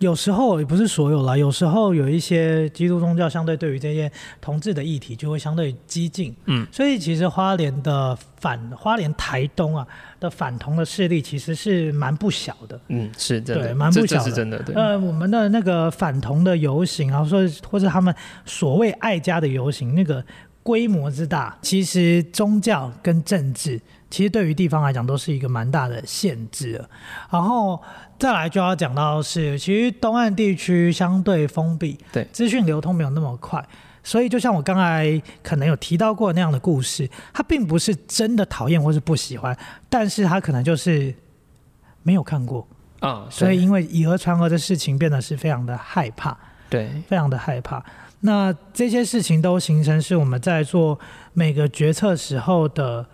[0.00, 9.86] 有时候也不是所有啦，有时候有一些基督宗教相对对于这些同志的议题就会相对激进，嗯，所以其实花莲的反花莲台东啊
[10.24, 12.80] 的反同的势力其实是蛮不小的。
[12.88, 18.14] 嗯，是真的，对蛮不小的是真的，对，呃，我们的那个反同的游行啊，说或者他们
[18.46, 20.24] 所谓爱家的游行，那个
[20.62, 26.82] 规模之大，其实宗教跟政治，其实对于地方来讲都是一个蛮大的限制。
[27.30, 27.80] 然后
[28.18, 33.62] 再来就要讲到是，其实东岸地区相对封闭，对资讯流通没有那么快。
[34.04, 39.56] 所以，就像我刚才可能有提到过那样的故事，他并不是真的讨厌或是不喜欢，
[39.88, 41.12] 但是他可能就是
[42.02, 42.68] 没有看过，
[43.00, 46.36] 啊，所以因为以讹传讹的事情变得是非常的害怕，
[46.68, 47.82] 对，非常的害怕。
[48.20, 50.98] 那这些事情都形成是我们在做
[51.32, 53.04] 每个决策时候的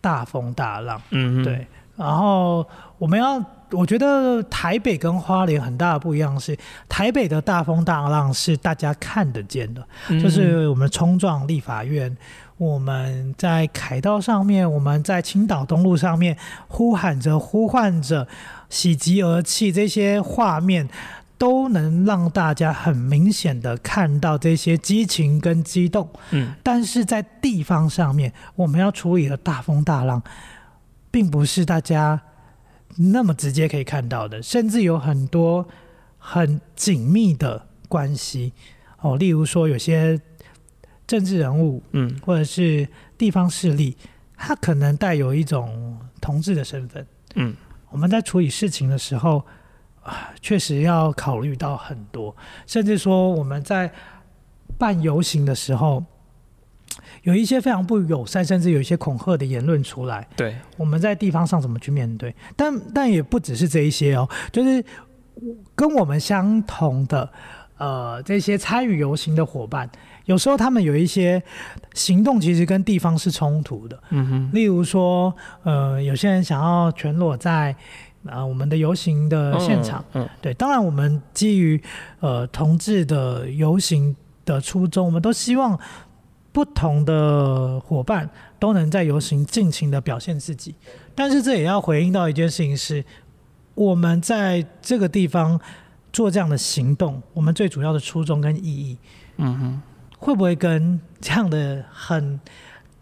[0.00, 1.66] 大风大浪，嗯，对。
[1.96, 2.66] 然后
[2.98, 6.56] 我们要，我觉得台北跟花莲很大的不一样是，
[6.88, 12.16] 台北的大风大浪是大家看得见的，嗯就是我们冲撞立法院，
[12.56, 16.36] 我们在凯道上面，我们在青岛东路上面
[16.68, 18.26] 呼喊着、呼唤着、
[18.70, 20.88] 喜极而泣，这些画面
[21.36, 26.08] 都能让大家很明显的看到这些激情跟激动。
[26.30, 30.22] 嗯，但是在地方上面，我们要处理的大风大浪，
[31.12, 32.20] 并不是大家
[32.96, 35.68] 那么直接可以看到的，甚至有很多
[36.18, 38.52] 很紧密的关系
[39.00, 39.16] 哦。
[39.16, 40.20] 例如说，有些
[41.06, 43.96] 政治人物嗯或者是地方势力，
[44.36, 47.06] 他可能带有一种同志的身份。
[47.34, 47.54] 嗯，
[47.90, 49.44] 我们在处理事情的时候，
[50.02, 52.34] 啊，确实要考虑到很多，
[52.66, 53.92] 甚至说我们在
[54.78, 56.04] 办游行的时候，
[57.22, 60.26] 有一些非常不友善，甚至有一些恐吓的言论出来。
[60.36, 62.34] 对，我们在地方上怎么去面对？
[62.56, 64.84] 但但也不只是这一些哦，就是
[65.74, 67.28] 跟我们相同的
[67.78, 69.88] 呃这些参与游行的伙伴，
[70.26, 71.42] 有时候他们有一些
[71.94, 74.02] 行动其实跟地方是冲突的。
[74.10, 77.74] 嗯哼，例如说，呃，有些人想要全裸在
[78.24, 81.82] 啊、我们的游行的现场，嗯，对，当然我们基于
[82.20, 85.76] 呃同志的游行的初衷，我们都希望
[86.52, 90.74] 不同的伙伴都能在游行尽情的表现自己，
[91.14, 93.02] 但是这也要回应到一件事情是，
[93.74, 95.58] 我们在这个地方
[96.12, 98.98] 做这样的行动，我们最主要的初衷跟意义，
[99.38, 99.82] 嗯哼，
[100.18, 102.38] 会不会跟这样的很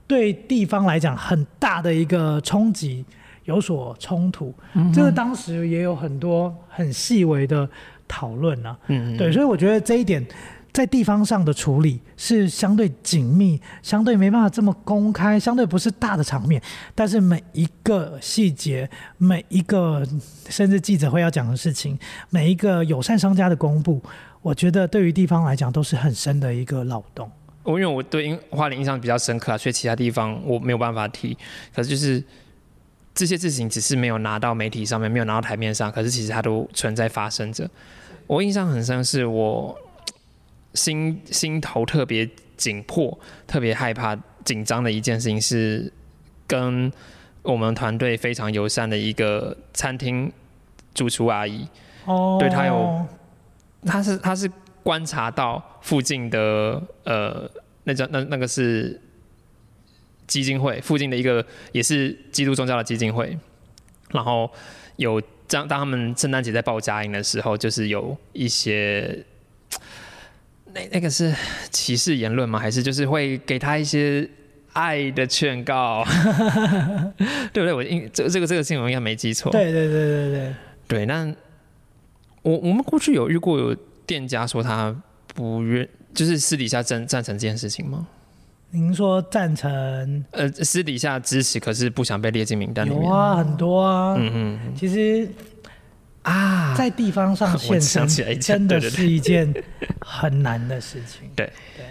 [0.06, 3.04] 对地方来讲很大的一个冲击
[3.46, 4.54] 有所冲突？
[4.94, 7.68] 这个当时也有很多很细微的
[8.06, 8.78] 讨论啊。
[8.86, 10.24] 嗯，对，所以我觉得这一点
[10.72, 16.62] 在地方上的处理是相对紧密，相对没办法这么公开，相对不是大的场面，
[16.94, 20.06] 但是每一个细节，每一个
[20.48, 24.00] 甚至记者会要讲的事情，每一个友善商家的公布，
[24.42, 27.30] 我觉得对于地方来讲都是很深的一个劳动。
[27.62, 31.36] 我因为我对花莲印象比较深刻啊，所以其他地方我没有办法提。
[31.74, 32.22] 可是就是
[33.14, 37.68] 这些事情只是没有拿到媒体上面，没有拿到台面上，可是其实它都存在发生着。
[38.26, 39.76] 我印象很深，是我
[40.74, 45.92] 心心头特别紧迫、特别害怕、紧张的一件事情，是
[46.46, 46.92] 跟
[47.42, 50.30] 我们团队非常友善的一个餐厅
[50.94, 51.66] 主厨阿姨，
[52.04, 53.06] 哦，对她有
[53.86, 54.50] 她是她是
[54.82, 57.50] 观察到附近的呃，
[57.84, 59.00] 那叫那那个是
[60.26, 63.38] 基金会附近的一个也是基督宗教的基金会，
[64.10, 64.50] 然后
[64.96, 69.24] 有当当他们圣诞节在报佳音的时候，就是有一些
[70.74, 71.34] 那那个是
[71.70, 72.58] 歧视言论吗？
[72.58, 74.28] 还是就是会给他一些
[74.72, 76.04] 爱的劝告？
[77.52, 77.72] 对不对？
[77.72, 79.50] 我应这这个这个新闻应该没记错。
[79.50, 80.54] 对对对对对，
[80.88, 81.32] 对，那
[82.42, 83.74] 我我们过去有遇过有
[84.06, 84.94] 店家说他
[85.34, 88.06] 不愿，就是私底下赞赞成这件事情吗？
[88.72, 90.24] 您说赞成？
[90.30, 93.02] 呃，私底下支持，可是不想被列进名单里面。
[93.02, 94.14] 有啊，很多啊。
[94.16, 95.28] 嗯嗯，其实
[96.22, 98.06] 啊，在地方上 现身
[98.38, 99.52] 真的是一件
[100.00, 101.30] 很难的事情。
[101.34, 101.46] 对。
[101.76, 101.84] 对，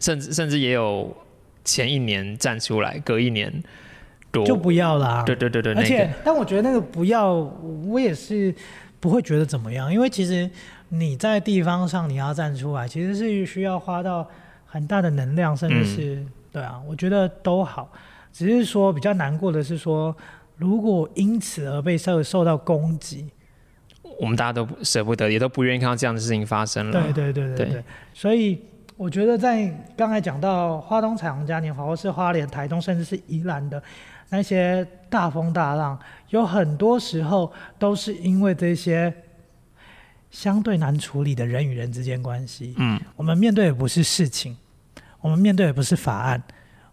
[0.00, 1.16] 甚至甚至也有
[1.64, 3.52] 前一年站出来，隔一年
[4.30, 5.22] 多就不要啦。
[5.24, 8.54] 对对对对，而且那个，但我觉得那个不要，我也是
[9.00, 10.50] 不会觉得怎么样，因为其实
[10.88, 14.28] 你在地方上你要站出来，其实是需要花到
[14.66, 16.28] 很大的能量，甚至是、嗯。
[16.52, 17.90] 对啊，我觉得都好，
[18.32, 20.16] 只是说比较难过的是说，
[20.56, 23.28] 如果因此而被受受到攻击，
[24.20, 26.92] 我们大家都不舍不得，也都不愿意看到这样的事情发生了。
[26.92, 28.60] 对对对对对对，所以
[28.96, 33.82] 我觉得在刚才讲到花东彩虹嘉年华，或是花莲、台东，甚至是宜兰的
[34.30, 35.98] 那些大风大浪，
[36.30, 39.12] 有很多时候都是因为这些
[40.30, 42.74] 相对难处理的人与人之间关系。
[42.78, 44.56] 嗯，我们面对的不是事情，
[45.20, 46.40] 我们面对的不是法案。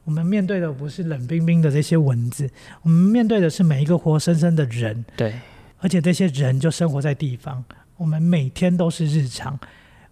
[0.04, 2.50] 我们面对的不是冷冰冰的这些文字，
[2.82, 5.34] 我们面对的是每一个活生生的人，对，
[5.80, 7.64] 而且这些人就生活在地方，
[7.98, 9.60] 我们每天都是日常，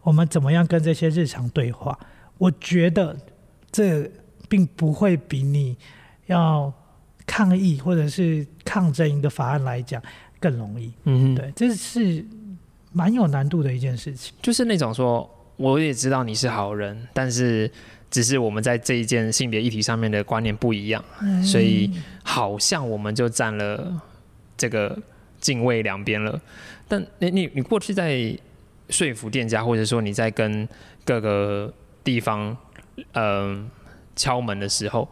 [0.03, 1.97] 我们怎么样跟这些日常对话？
[2.37, 3.17] 我觉得
[3.71, 4.09] 这
[4.47, 5.75] 并不会比你
[6.27, 6.71] 要
[7.25, 10.01] 抗议或者是抗争一个法案来讲
[10.39, 10.93] 更容易。
[11.03, 12.23] 嗯，对，这是
[12.91, 14.33] 蛮有难度的一件事情。
[14.41, 17.69] 就是那种说，我也知道你是好人，但是
[18.11, 21.03] 只是我们在这一件性别议题上面的观念不一样，
[21.43, 21.91] 所以
[22.23, 24.01] 好像我们就站了
[24.57, 24.97] 这个
[25.39, 26.39] 敬畏两边了。
[26.87, 28.35] 但你你你过去在
[28.89, 30.67] 说服店家，或者说你在跟
[31.05, 31.71] 各个
[32.03, 32.57] 地方
[33.13, 33.63] 呃
[34.15, 35.07] 敲门的时候，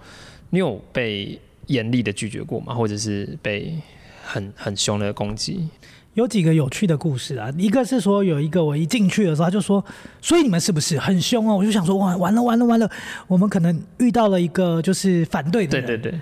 [0.49, 2.73] 你有被严厉的拒绝过吗？
[2.73, 3.79] 或者是被
[4.23, 5.69] 很很凶的攻击？
[6.17, 9.83] 有几个有趣的故事啊，一个是说有一个我一进去的时候，他就说，
[10.19, 11.55] 所以你们是不是很凶哦？
[11.55, 12.89] 我就想说，哇，完了完了完了，
[13.27, 15.85] 我们可能遇到了一个就是反对的人。
[15.85, 16.19] 对对对，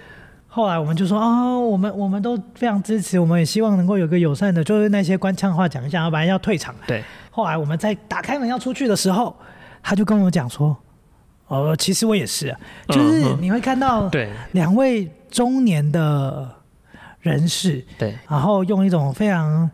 [0.49, 6.75] 后来我们就说啊、我们我们都非常支持，我们也希望能够有个友善的，就是那些官腔话讲一下，要不然要退场。
[6.85, 9.33] 对，后来我们在打开门要出去的时候，
[9.81, 10.75] 他就跟我讲说，
[11.47, 14.29] 哦，其实我也是啊，就是你会看到对。
[14.51, 16.53] 两位中年的
[17.25, 19.69] 人士，对，然后用一种非常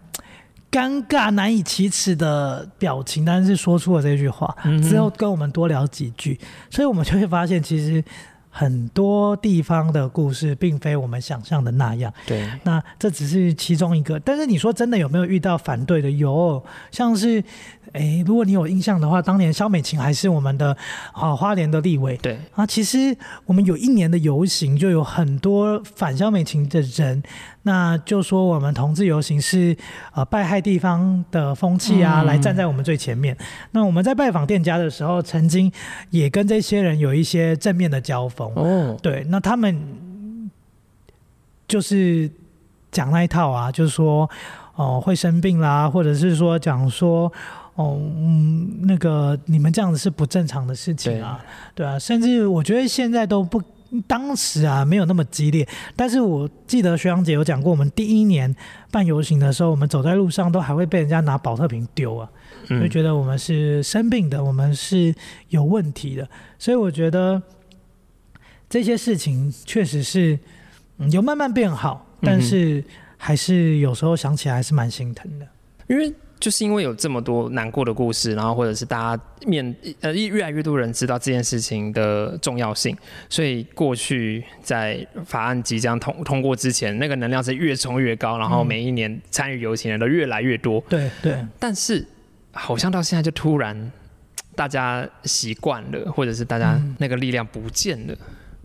[0.71, 8.01] 尴尬、难以启齿的表情，但是说出了这句话嗯之后，跟我们多聊几句，所以我们就会发现，其实
[8.49, 12.13] 很多地方的故事并非我们想象的那样。
[12.25, 16.09] 对，那这只是其中一个，但是你说真的有没有遇到反对的？
[16.09, 17.43] 有，像是，
[17.93, 20.75] 诶，如果你有印象的话，当年肖美琴还是我们的
[21.13, 27.21] 啊花莲的立委，对，啊，其实我们有一年的游行，就有很多反肖美琴的人，
[27.63, 29.75] 那就说我们同志游行是
[30.13, 32.25] 呃败害地方的风气啊，嗯。
[32.25, 33.35] 来站在我们最前面。
[33.71, 35.71] 那我们在拜访店家的时候，曾经
[36.11, 38.51] 也跟这些人有一些正面的交锋。
[38.55, 39.77] 哦，对，那他们
[41.67, 42.31] 就是
[42.89, 44.29] 讲那一套啊，就是说
[44.73, 47.31] 哦、会生病啦，或者是说讲说
[47.75, 51.43] 哦嗯那个你们这样子是不正常的事情啊，
[51.75, 53.61] 对啊，甚至我觉得现在都不。
[54.07, 58.55] 当时啊没有那么激烈，但是我记得学长姐有讲过，我们第一年
[58.89, 62.29] 办游行的时候，我们走在路上都还会被人家拿保特瓶丢啊，
[62.69, 65.13] 就嗯，觉得我们是生病的，我们是
[65.49, 66.25] 有问题的，
[66.57, 67.41] 所以我觉得
[68.69, 70.39] 这些事情确实是、
[70.99, 72.81] 嗯、有慢慢变好，但是
[73.17, 75.45] 还是有时候想起来还是蛮心疼的。
[75.89, 82.97] 因为就是因为有这么多难过的故事，然后或者是大家面呃越来越多人知道这件事情的重要性，
[83.29, 90.83] 所以过去在法案即将通通过之前，那个能量是越冲越高，然后每一年参与游行的人都越来越多。
[90.89, 92.03] 对对，但是
[92.51, 93.91] 好像到现在就突然
[94.55, 98.15] 大家习惯了，或者是大家那个力量不见了。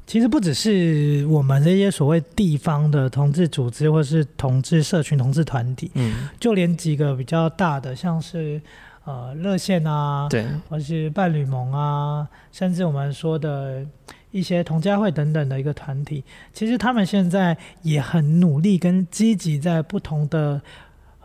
[0.06, 8.62] 其实不只是我们这些所谓地方的同志组织，或是同志社群、同志团体，嗯，就连几个比较大的，像是
[9.04, 13.84] 呃热线啊，对，或是伴侣盟啊，甚至我们说的
[14.30, 20.60] 一些同家会等等的一个团体，其实他们现在也很努力跟积极在不同的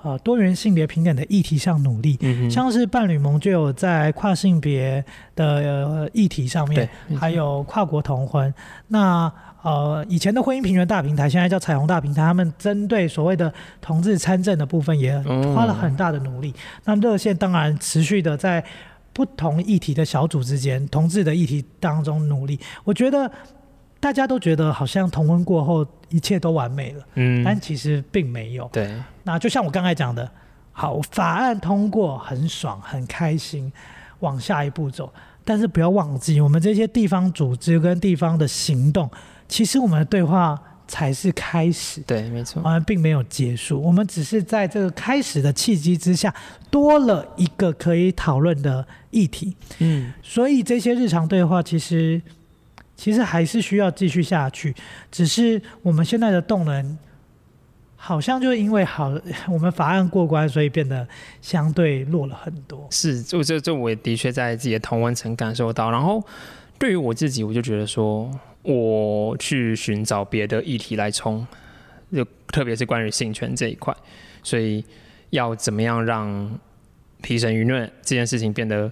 [0.03, 2.17] 呃多元性别平等的议题上努力。
[2.21, 5.03] 嗯，像是伴侣盟就有在跨性别
[5.35, 6.89] 的、呃、议题上面，
[7.19, 8.53] 还有跨国同婚。
[8.87, 9.31] 那
[9.63, 16.51] 呃，以前的婚姻平权大平台，现在叫彩虹大平台，他们针对所谓的同志参政的部分，也嗯花了很大的努力。
[16.85, 18.63] 那热线当然持续的在
[19.13, 22.59] 不同议题的小组之间，同志的议题当中努力。
[22.83, 23.31] 我觉得
[24.01, 28.67] 大家都觉得好像同婚过后一切都完美了，嗯，但其实并没有。
[28.73, 28.91] 对，
[29.23, 30.29] 那就像我刚才讲的，
[30.73, 33.71] 好，法案通过很爽，很开心，
[34.19, 35.13] 往下一步走。
[35.45, 39.09] 但是不要忘记，我们这些地方组织跟地方的行动，
[39.47, 43.81] 其实我们的对话才是开始，对，没错我，们并没有结束。
[43.81, 46.33] 我们只是在这个开始的契机之下，
[46.69, 49.55] 多了一个可以讨论的议题。
[49.79, 52.21] 嗯，所以这些日常对话其实
[53.01, 54.75] 其实还是需要继续下去，
[55.11, 56.95] 只是我们现在的动能
[57.95, 59.11] 好像就因为好
[59.49, 61.07] 我们法案过关，所以变得
[61.41, 62.87] 相对弱了很多。
[62.91, 65.89] 是，这这这我也的确在自己的同温层感受到。
[65.89, 66.23] 然后
[66.77, 68.29] 对于我自己，我就觉得说，
[68.61, 71.43] 我去寻找别的议题来冲，
[72.13, 73.91] 就特别是关于性权这一块，
[74.43, 74.85] 所以
[75.31, 76.59] 要怎么样让
[77.23, 78.91] 提神舆论这件事情变得，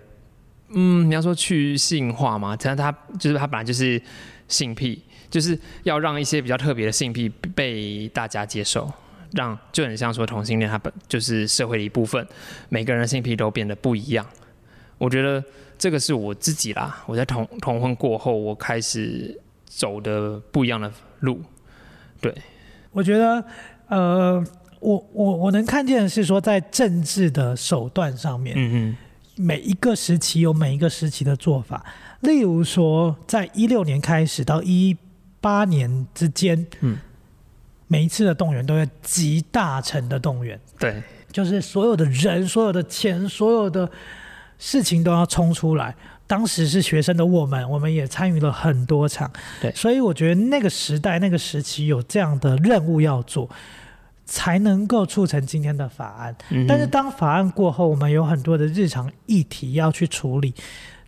[0.71, 4.01] 嗯，你要说去性化嘛，但他就是他本来就是
[4.47, 8.91] 性癖，就是要让一些比较特别的性癖被大家接受。
[9.33, 12.27] 让就很像说同性恋，它本就是社会的一部分，
[12.67, 14.25] 每个人的性癖都变得不一样。
[14.97, 15.43] 我觉得
[15.77, 21.39] 这个是我自己啦，我在同同婚过后，我开始走的不一样的路。
[22.19, 22.35] 对
[22.91, 23.45] 我觉得，
[23.89, 24.43] 呃，
[24.79, 28.97] 我我我能看见的是说，在政治的手段上面，嗯嗯
[29.41, 31.85] 每一个时期有每一个时期的做法。
[32.19, 34.97] 例如说，在一六年开始到一
[35.39, 36.97] 八年之间，嗯，
[37.87, 43.89] 每一次的动员都要集大成的动员，对，就是所有的人、所有的钱、所有的
[44.57, 45.95] 事情都要冲出来。
[46.27, 49.31] 当时是学生的我们，我们也参与了很多场，
[49.61, 49.71] 对。
[49.71, 53.49] 所以我觉得那个时代、那个时期有这样的任务要做，
[54.29, 56.35] 才能够促成今天的法案。
[56.51, 60.53] 嗯但是当法案过后，我们有很多的日常议题要去处理，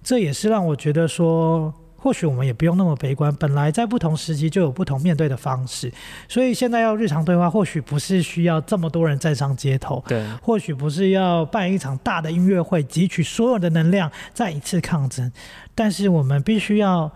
[0.02, 3.34] 这也是让我觉得说，或许我们也不用那么悲观。
[3.36, 5.94] 本来在不同时期就有不同面对的方式，
[6.28, 15.32] 所以现在要日常对话，或许不是需要这么多人站上街头，对，或许不是要办一场大的音乐会，汲取所有的能量，再一次抗争。
[15.76, 17.12] 但是我们必须要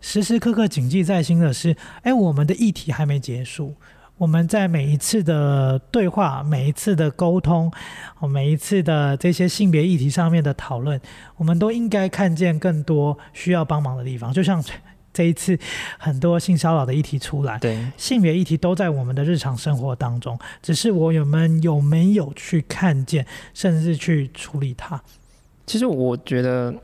[0.00, 3.74] 时时刻刻谨记在心的是，哎，我们的议题还没结束。
[4.18, 7.72] 我们在每一次的对话、每一次的沟通、
[8.18, 11.00] 哦每一次的这些性别议题上面的讨论，
[11.36, 14.32] 我们都应该看见更多需要帮忙的地方。
[14.32, 14.62] 就像
[15.12, 15.56] 这一次
[15.98, 25.00] 很多性骚扰的议题出来，对，性别议题都在我们的日常生活当中，只是我们有没有去看见，甚至去处理它。
[25.64, 26.74] 其实我觉得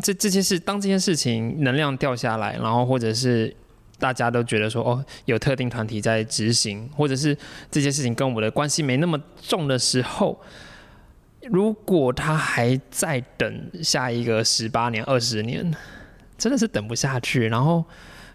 [0.00, 3.54] 这这件事，当这件事情能量掉下来，然后或者是
[4.02, 7.38] 大家都觉得说哦，有特定团体在执行，或者是
[7.70, 10.40] 这件事情跟我的关系没那么重的时候，
[11.44, 15.72] 如果他还在等下一个十八年、二十年，
[16.36, 17.46] 真的是等不下去。
[17.46, 17.84] 然后，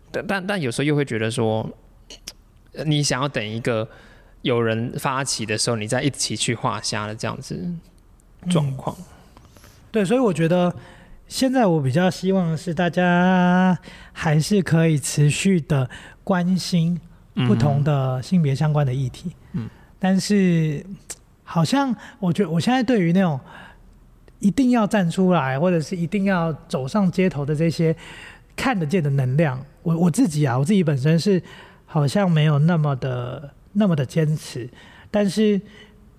[0.10, 1.70] 但但但有时候又会觉得说，
[2.86, 3.86] 你想要等一个
[4.44, 7.70] 有人发起的时候，你再一起去画虾的这样子
[8.50, 8.96] 状况。
[9.92, 10.74] 对，所以我觉得
[11.28, 13.78] 现在我比较希望的是大家
[14.14, 15.90] 还是可以持续的
[16.24, 17.00] 关心
[17.48, 19.34] 不同的性别相关的议题。
[19.52, 19.70] 嗯，
[20.00, 20.86] 但是
[21.44, 23.40] 好像我觉得我现在对于那种
[24.40, 27.96] 一定要站出来，或者是一定要走上街头的这些
[28.56, 31.42] 看得见的能量，我我自己啊，我自己本身是
[31.86, 34.70] 好像没有那么的那么的坚持，
[35.12, 35.60] 但是。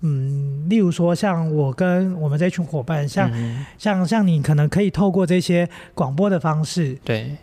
[0.01, 7.35] 嗯，例如说，像我跟我们这群伙伴，像、嗯像像你可能可以透过这些广播的方式对，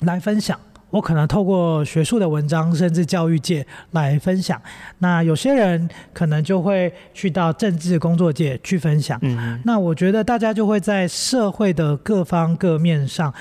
[0.00, 0.58] 来分享，
[0.90, 4.60] 我可能透过学术的文章，甚至教育界来分享。
[4.98, 9.18] 那有些人可能就会去到政治工作界去分享。
[9.22, 13.32] 嗯那我觉得大家就会在社会的各方各面上，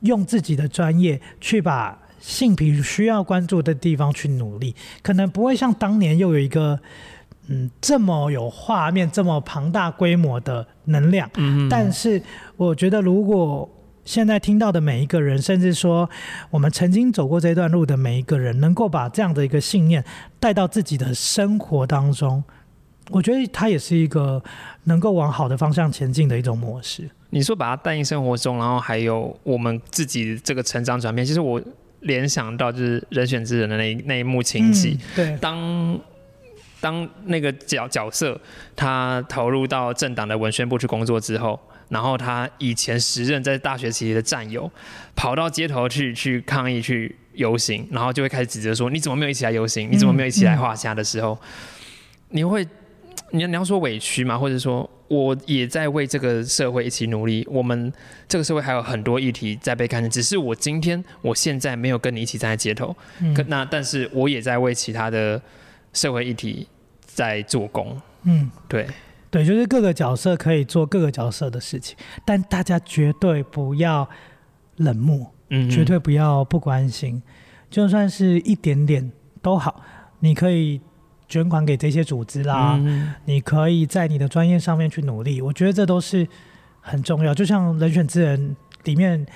[0.00, 6.78] 用自己的专业去把性平需要关注的地方去努力，可能不会像当年又有一个
[7.48, 11.28] 嗯这么有画面、这么庞大规模的能量。
[11.36, 12.22] 嗯但是
[12.56, 13.68] 我觉得，如果
[14.04, 16.08] 现在听到的每一个人，甚至说
[16.50, 20.04] 我们曾经走过这段路的每一个人，能够把这样的一个信念
[20.40, 22.42] 带到自己的生活当中，
[23.10, 24.42] 我觉得它也是一个
[24.84, 27.08] 能够往好的方向前进的一种模式。
[27.30, 31.62] 你说把它带进生活中，然后还有我们自己这个成长转变，其实我
[32.00, 35.98] 联想到就是人选之人的那一那一幕情景，嗯对，当
[36.82, 38.38] 当那个角角色
[38.74, 41.58] 他投入到政党的文宣部去工作之后，
[41.88, 44.68] 然后他以前时任在大学期的战友
[45.14, 51.38] 跑到街头去去抗议去游行，然后就会开始指责说你怎么没有一起来游行，你怎么没有一起来画虾的时候，
[52.30, 52.66] 你会
[53.30, 54.36] 你要你要说委屈吗？
[54.36, 57.92] 或者说我也在为这个社会一起努力，我们
[58.26, 63.32] 这个社会还有很多议题在被看见，只是我今天我现在没有跟你一起站在街头，嗯。
[63.32, 65.40] 可那但是我也在为其他的
[65.92, 66.68] 社会议题
[67.00, 68.88] 在做工，嗯，对，
[69.30, 74.08] 对，就是各个角色可以做各个角色的事情，但大家绝对不要
[74.76, 75.32] 冷漠。
[75.54, 77.22] 嗯，绝对不要不关心，
[77.68, 79.12] 就算是一点点
[79.42, 79.82] 都好，
[80.20, 80.80] 你可以
[81.28, 86.26] 捐款给这些组织啦，嗯你可以在你的专业上面去努力，我觉得这都是
[86.80, 87.34] 很重要。
[87.34, 88.40] 就像《人选之人》
[88.84, 89.26] 里面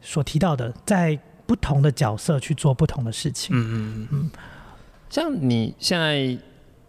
[0.00, 3.56] 所提到的，在不同的角色去做不同的事情。
[3.56, 4.30] 嗯嗯嗯，
[5.14, 6.36] 像你现在，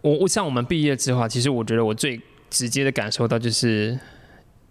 [0.00, 2.20] 我我像我们毕业之后啊，其实我觉得我最
[2.50, 3.96] 直接的感受到就是，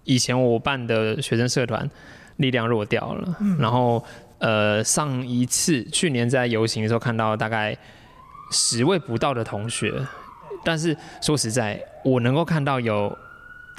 [0.03, 1.89] 以前我办的学生社团
[2.35, 4.03] 力量弱掉了，然后
[4.39, 7.73] 呃上一次去年在游行的时候看到大概
[8.51, 10.05] 十位不到的同学，
[10.65, 13.17] 但是说实在，我能够看到有。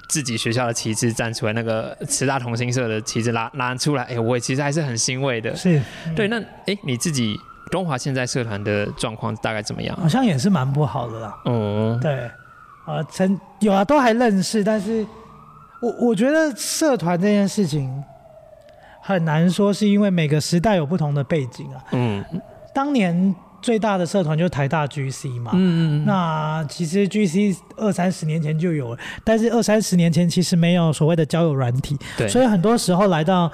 [0.08, 5.52] 自己学校的旗帜站出来，那个慈大同心社的旗帜拉拉出来，哎、我其实还是很欣慰的。
[5.56, 5.82] 是，
[6.14, 7.36] 对，那哎，你自己
[7.70, 9.96] 东华现在社团的状况大概怎么样？
[9.96, 11.38] 好像也是蛮不好的啦。
[11.44, 12.30] 嗯，对，
[12.86, 15.06] 呃，曾有啊，都还认识，但是
[15.80, 18.02] 我我觉得社团这件事情
[19.00, 21.82] 很难说，是因为每个时代有不同的背景啊。
[21.92, 22.24] 嗯
[22.74, 33.50] 当年最大的社团就是台大 GC 嘛，嗯嗯那其实 GC 二三十年前就有了，但是二三十年前其实没有所谓的交友软体，对，所以很多时候来到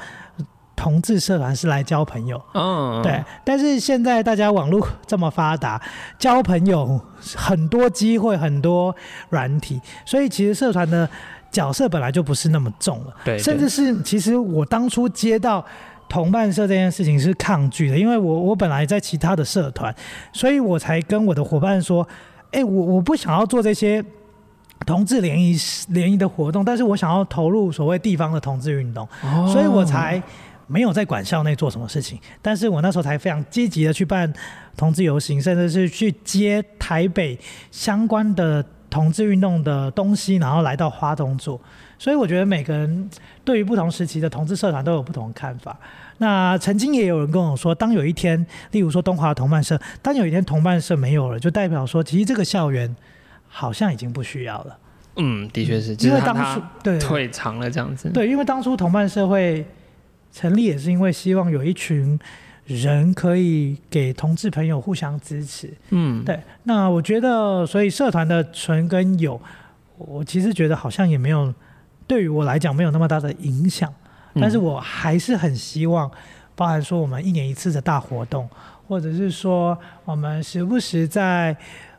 [0.82, 2.42] 同志社团是来交朋友。
[2.54, 5.80] 嗯，对，但是现在大家网络这么发达，
[6.18, 7.00] 交朋友
[7.36, 8.92] 很多机会，很多
[9.28, 11.08] 软体，所以其实社团的
[11.52, 13.14] 角色本来就不是那么重了。
[13.24, 15.64] 对，甚至是其实我当初接到
[16.08, 19.94] 同伴社这件事情是抗拒的，因为我我本来在其他的社团，
[20.32, 22.04] 所以我才跟我的伙伴说，
[22.50, 24.04] 哎，我我不想要做这些。
[24.84, 25.56] 同志联谊
[25.90, 30.20] 联谊的活动，但是我想要投入所谓地方的同志运动，哦所以我才
[30.72, 32.18] 没有在管校内做什么事情。
[32.40, 34.32] 但是我那时候才非常积极的去办
[34.76, 37.38] 同志游行，甚至是去接台北
[37.70, 41.60] 相关的同志运动的东西，然后来到花东做。
[41.98, 43.10] 所以我觉得每个人
[43.44, 45.78] 对于不同时期的同志社团都有不同的看法。
[46.18, 52.94] 那曾经也有人跟我说，当有一天，例如说东华同伴社，当有一天同伴社没有了，就代表说，其实这个校园
[53.46, 54.78] 好像已经不需要了。
[55.16, 59.64] 嗯，的确是，就因为当初对退场了这样子。，对，因为当初同伴社会
[60.32, 62.18] 成立也是因为希望有一群
[62.64, 65.72] 人可以给同志朋友互相支持。
[65.90, 69.40] 嗯，对，那我觉得，所以社团的存跟有，
[69.98, 71.52] 我其实觉得好像也没有
[72.06, 73.92] 对于我来讲没有那么大的影响，
[74.34, 76.10] 但是我还是很希望，
[76.54, 78.48] 包含说我们一年一次的大活动，
[78.88, 81.56] 或者是说我们时不时在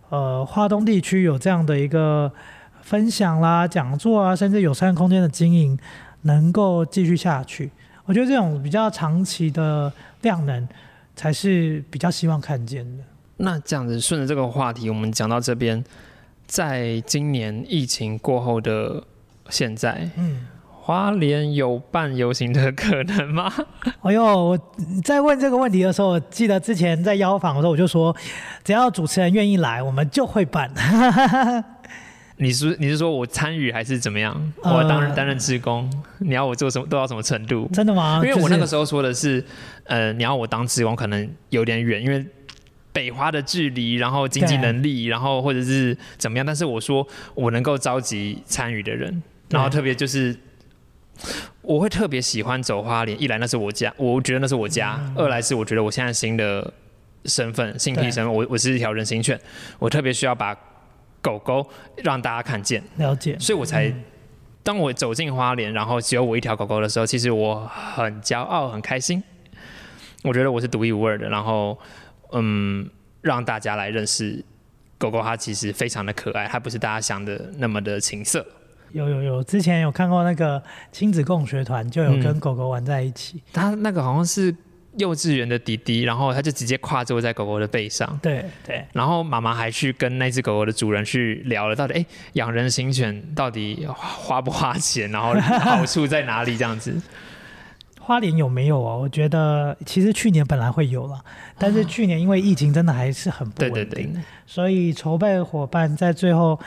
[0.10, 2.32] 呃华东地区有这样的一个
[2.82, 5.78] 分享啦、讲座啊，甚至友善空间的经营，
[6.22, 7.70] 能够继续下去。
[8.06, 9.92] 我觉得这种比较长期的
[10.22, 10.68] 量能，
[11.16, 13.04] 才是比较希望看见的。
[13.38, 15.84] 那这样子顺着这个话题，我们讲到这边，
[16.46, 19.04] 在今年疫情过后的
[19.50, 20.48] 现在，嗯。
[20.86, 23.50] 花莲有办游行的可能吗？
[24.02, 24.60] 哎呦，我
[25.02, 28.14] 在问这个问题的时候，我记得之前在邀访的时候，我就说，
[28.66, 30.70] 只要主持人愿意来，我们就会办。
[32.44, 34.34] 你是你是说我参与还是怎么样？
[34.62, 35.90] 呃我要担任担任职工，
[36.20, 37.70] 你要我做什么做到什么程度？
[37.72, 38.20] 真的吗？
[38.22, 39.42] 因为我那个时候说的是，
[39.86, 42.26] 呃，你要我当职工可能有点远，因为
[42.92, 46.46] 北花的距离，然后经济能力，然后或者是怎么样。
[46.46, 50.36] 但是我说我能够召集参与的人，然后特别就是
[51.62, 56.74] 我会特别喜欢走花莲，一来那是我家，我觉得那是我家；二来是我觉得我现在新的
[57.24, 59.40] 身份、性癖对身份，我我是一条人形犬，
[59.80, 60.54] 我特别需要把
[61.24, 61.68] 狗狗
[62.04, 63.92] 让大家看见，了解，所以我才。
[64.66, 69.22] 当我走进花莲，然后只有我一条狗狗的时候，其实我很骄傲、很开心。
[70.24, 71.78] 我觉得我是独一无二的，然后，
[72.32, 74.42] 嗯，让大家来认识
[74.98, 78.46] 狗狗，它其实非常的可爱，它不是大家想的那么的情色。
[78.94, 80.64] 有有有，之前有看过那个
[80.94, 83.44] 亲子共学团，就有跟嗯狗狗玩在一起。
[83.52, 84.56] 它那个好像是
[84.98, 96.94] 幼稚园的弟弟，然后他就直接跨坐在狗狗的背上，对对，然后妈妈还去跟那只狗狗的主人去聊了，到底哎养人形犬到底花不花钱，然后好处在哪里这样子。
[98.06, 99.00] 花莲有没有哦？
[99.00, 101.24] 我觉得其实去年本来会有了，
[101.58, 106.60] 但是去年因为疫情真的还是很不稳定，对对，所以筹备伙伴在最后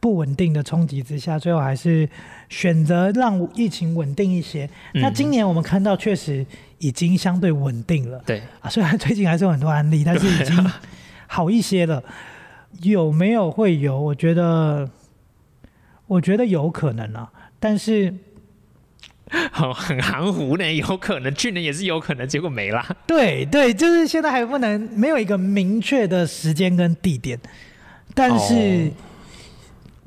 [0.00, 2.08] 不稳定的冲击之下，最后还是
[2.48, 4.66] 选择让疫情稳定一些。
[4.94, 6.46] 那嗯今年我们看到确实
[6.78, 10.72] 已经相对稳定了对，啊，虽然最近还是有很多案例，但是已经
[11.26, 12.02] 好一些了。
[12.82, 13.98] 有没有会有？
[13.98, 14.88] 我觉得，
[16.06, 18.14] 我觉得有可能啊，但是
[19.50, 22.96] 很很含糊呢，有可能去年也是有可能，结果没了。
[23.06, 27.38] 对对，就是现在还不能没有一个明确的时间跟地点，
[28.14, 28.90] 但是哦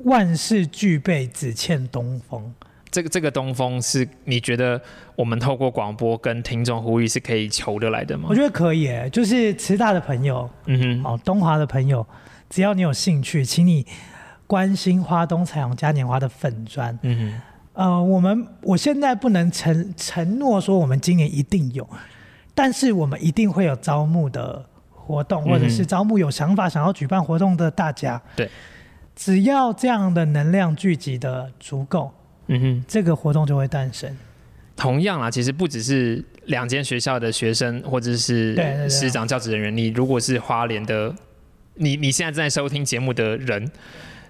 [0.04, 2.54] 万事俱备，只欠东风。
[2.92, 4.80] 这个这个东风是你觉得
[5.16, 8.34] 我们透过广播跟听众呼吁是可以求得来的吗我？
[8.34, 12.06] 觉得可以耶，就是慈大的朋友，嗯哼，哦，东华的朋友，
[12.50, 13.84] 只要你有兴趣，请你
[14.46, 16.96] 关心花东彩虹嘉年华的粉砖。
[17.02, 17.40] 嗯
[17.72, 21.88] 呃，我们我现在不能承承诺说我们今年一定有，
[22.54, 28.20] 但是我们一定会有招募的活动，或者是嗯招募有想法想要举办活动的大家。
[28.36, 28.50] 对，
[29.16, 32.12] 只要这样的能量聚集的足够，哼，
[32.52, 32.84] 嗯哼。
[32.86, 34.16] 这个活动就会诞生。
[34.74, 38.56] 同样啦，其实不只是两间学校的学生或者是
[38.88, 41.14] 师长、教职人员，你如果是花莲的，
[41.74, 43.70] 你你现在正在收听节目的人，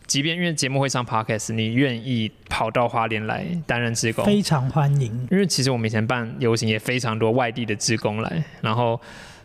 [0.07, 5.27] 即便因为节目会上 podcast，你愿意跑到花莲来担任志工，非常欢迎。
[5.31, 9.01] 因为其实我们以前办游行也非常多外地的志工来，然后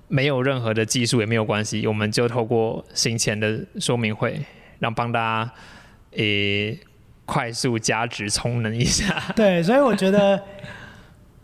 [0.08, 4.42] 没有任何的技术也没有关系，我们就透过行前的说明会，
[4.80, 5.52] 让帮大家
[6.18, 6.78] 诶、
[7.28, 9.22] 快速加值充能一下。
[9.36, 10.42] 对，所以我觉得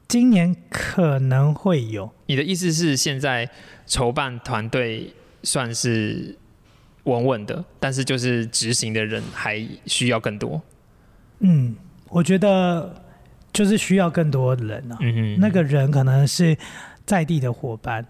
[0.07, 2.09] 今年可能会有。
[2.25, 3.47] 你的意思是现在
[3.85, 5.13] 筹办团队
[5.43, 6.35] 算是
[7.03, 10.61] 稳稳的，但是就是执行的人还需要更多。
[11.39, 11.75] 嗯，
[12.09, 13.03] 我觉得
[13.51, 14.97] 就是需要更多人啊。
[15.01, 16.57] 嗯哼，那个人可能是
[17.05, 18.05] 在地的伙伴，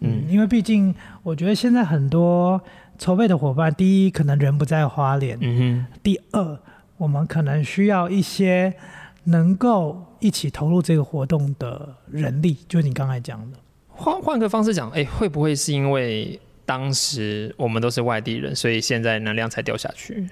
[0.00, 2.60] 嗯，嗯因为毕竟我觉得现在很多
[2.98, 6.60] 筹备的伙伴，第一可能人不在花莲，嗯第二
[6.98, 8.74] 我们可能需要一些
[9.24, 20.28] 能够一起投入这个活动的人力，就是你刚才讲的，换换个方式讲，哎、会不会是因为当时我们都是外地人，所以现在能量才掉下去？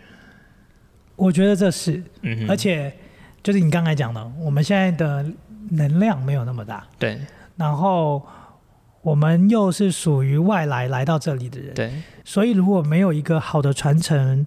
[1.14, 2.93] 我觉得这是，嗯，而且
[3.43, 5.25] 就是你刚才讲的，我们现在的
[5.71, 7.19] 能量没有那么大，对。
[7.57, 8.23] 然后
[9.01, 11.91] 我们又是属于外来来到这里的人，对，
[12.23, 14.47] 所以如果没有一个好的传承，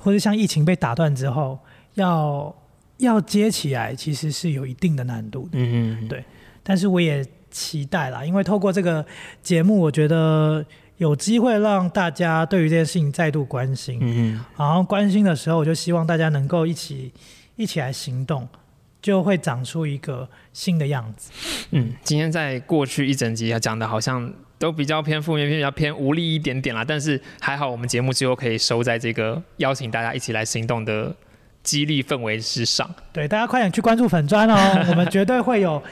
[0.00, 1.58] 或者像疫情被打断之后，
[1.94, 2.54] 要
[2.98, 5.50] 要接起来，其实是有一定的难度的。
[5.52, 6.24] 嗯嗯，对
[6.62, 9.04] 但是我也期待啦，因为透过这个
[9.42, 10.64] 节目，我觉得
[10.98, 13.98] 有机会让大家对于这件事情再度关心。
[14.00, 17.12] 嗯嗯，然后关心的时候，我就希望大家能够一起
[17.56, 18.46] 一起来行动，
[19.00, 21.32] 就会长出一个新的样子。
[21.70, 26.84] 嗯，今天在过去一整集啊讲的好像都比较偏负面，偏比较偏无力一点点啦。
[26.86, 31.16] 但是还好，我们节目最后可以收在这个邀请大家一起来行动的
[31.62, 32.94] 激励氛围之上。
[33.10, 34.54] 对，大家快点去关注粉砖哦，
[34.90, 35.82] 我们绝对会有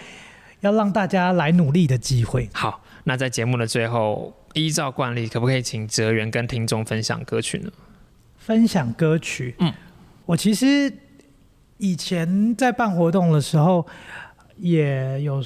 [0.61, 2.47] 要让大家来努力的机会。
[2.53, 7.73] 好，那在节目的最后，依照惯例，可不可以请哲源跟听众分享歌曲呢？
[8.37, 9.73] 分享歌曲，嗯，
[10.27, 10.93] 我其实
[11.79, 13.87] 以前在办活动的时候，
[14.59, 15.43] 也有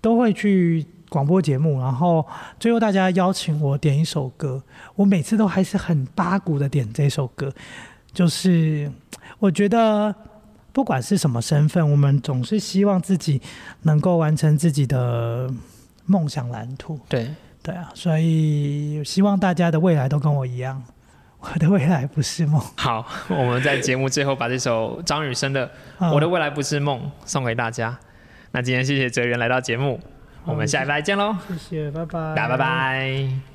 [0.00, 0.84] 都会去
[1.14, 2.26] 广播节目，然后
[2.58, 4.60] 最后大家邀请我点一首歌，
[4.96, 7.52] 我每次都还是很八股的点这首歌，
[8.12, 8.90] 就是
[9.38, 10.12] 我觉得
[10.72, 13.40] 不管是什么身份，我们总是希望自己
[13.82, 15.48] 能够完成自己的
[16.06, 16.98] 梦想蓝图。
[17.08, 20.82] 对，对啊，所以希望大家的未来都跟我一样，
[21.38, 22.60] 我的未来不是梦。
[22.76, 25.64] 好，我们在节目最后把这首张雨生的
[26.04, 27.96] 《啊我的未来不是梦》送给大家。
[28.50, 30.00] 那今天谢谢哲源来到节目，
[30.44, 33.53] 我们下一拜见喽，谢谢，拜拜，大家拜拜。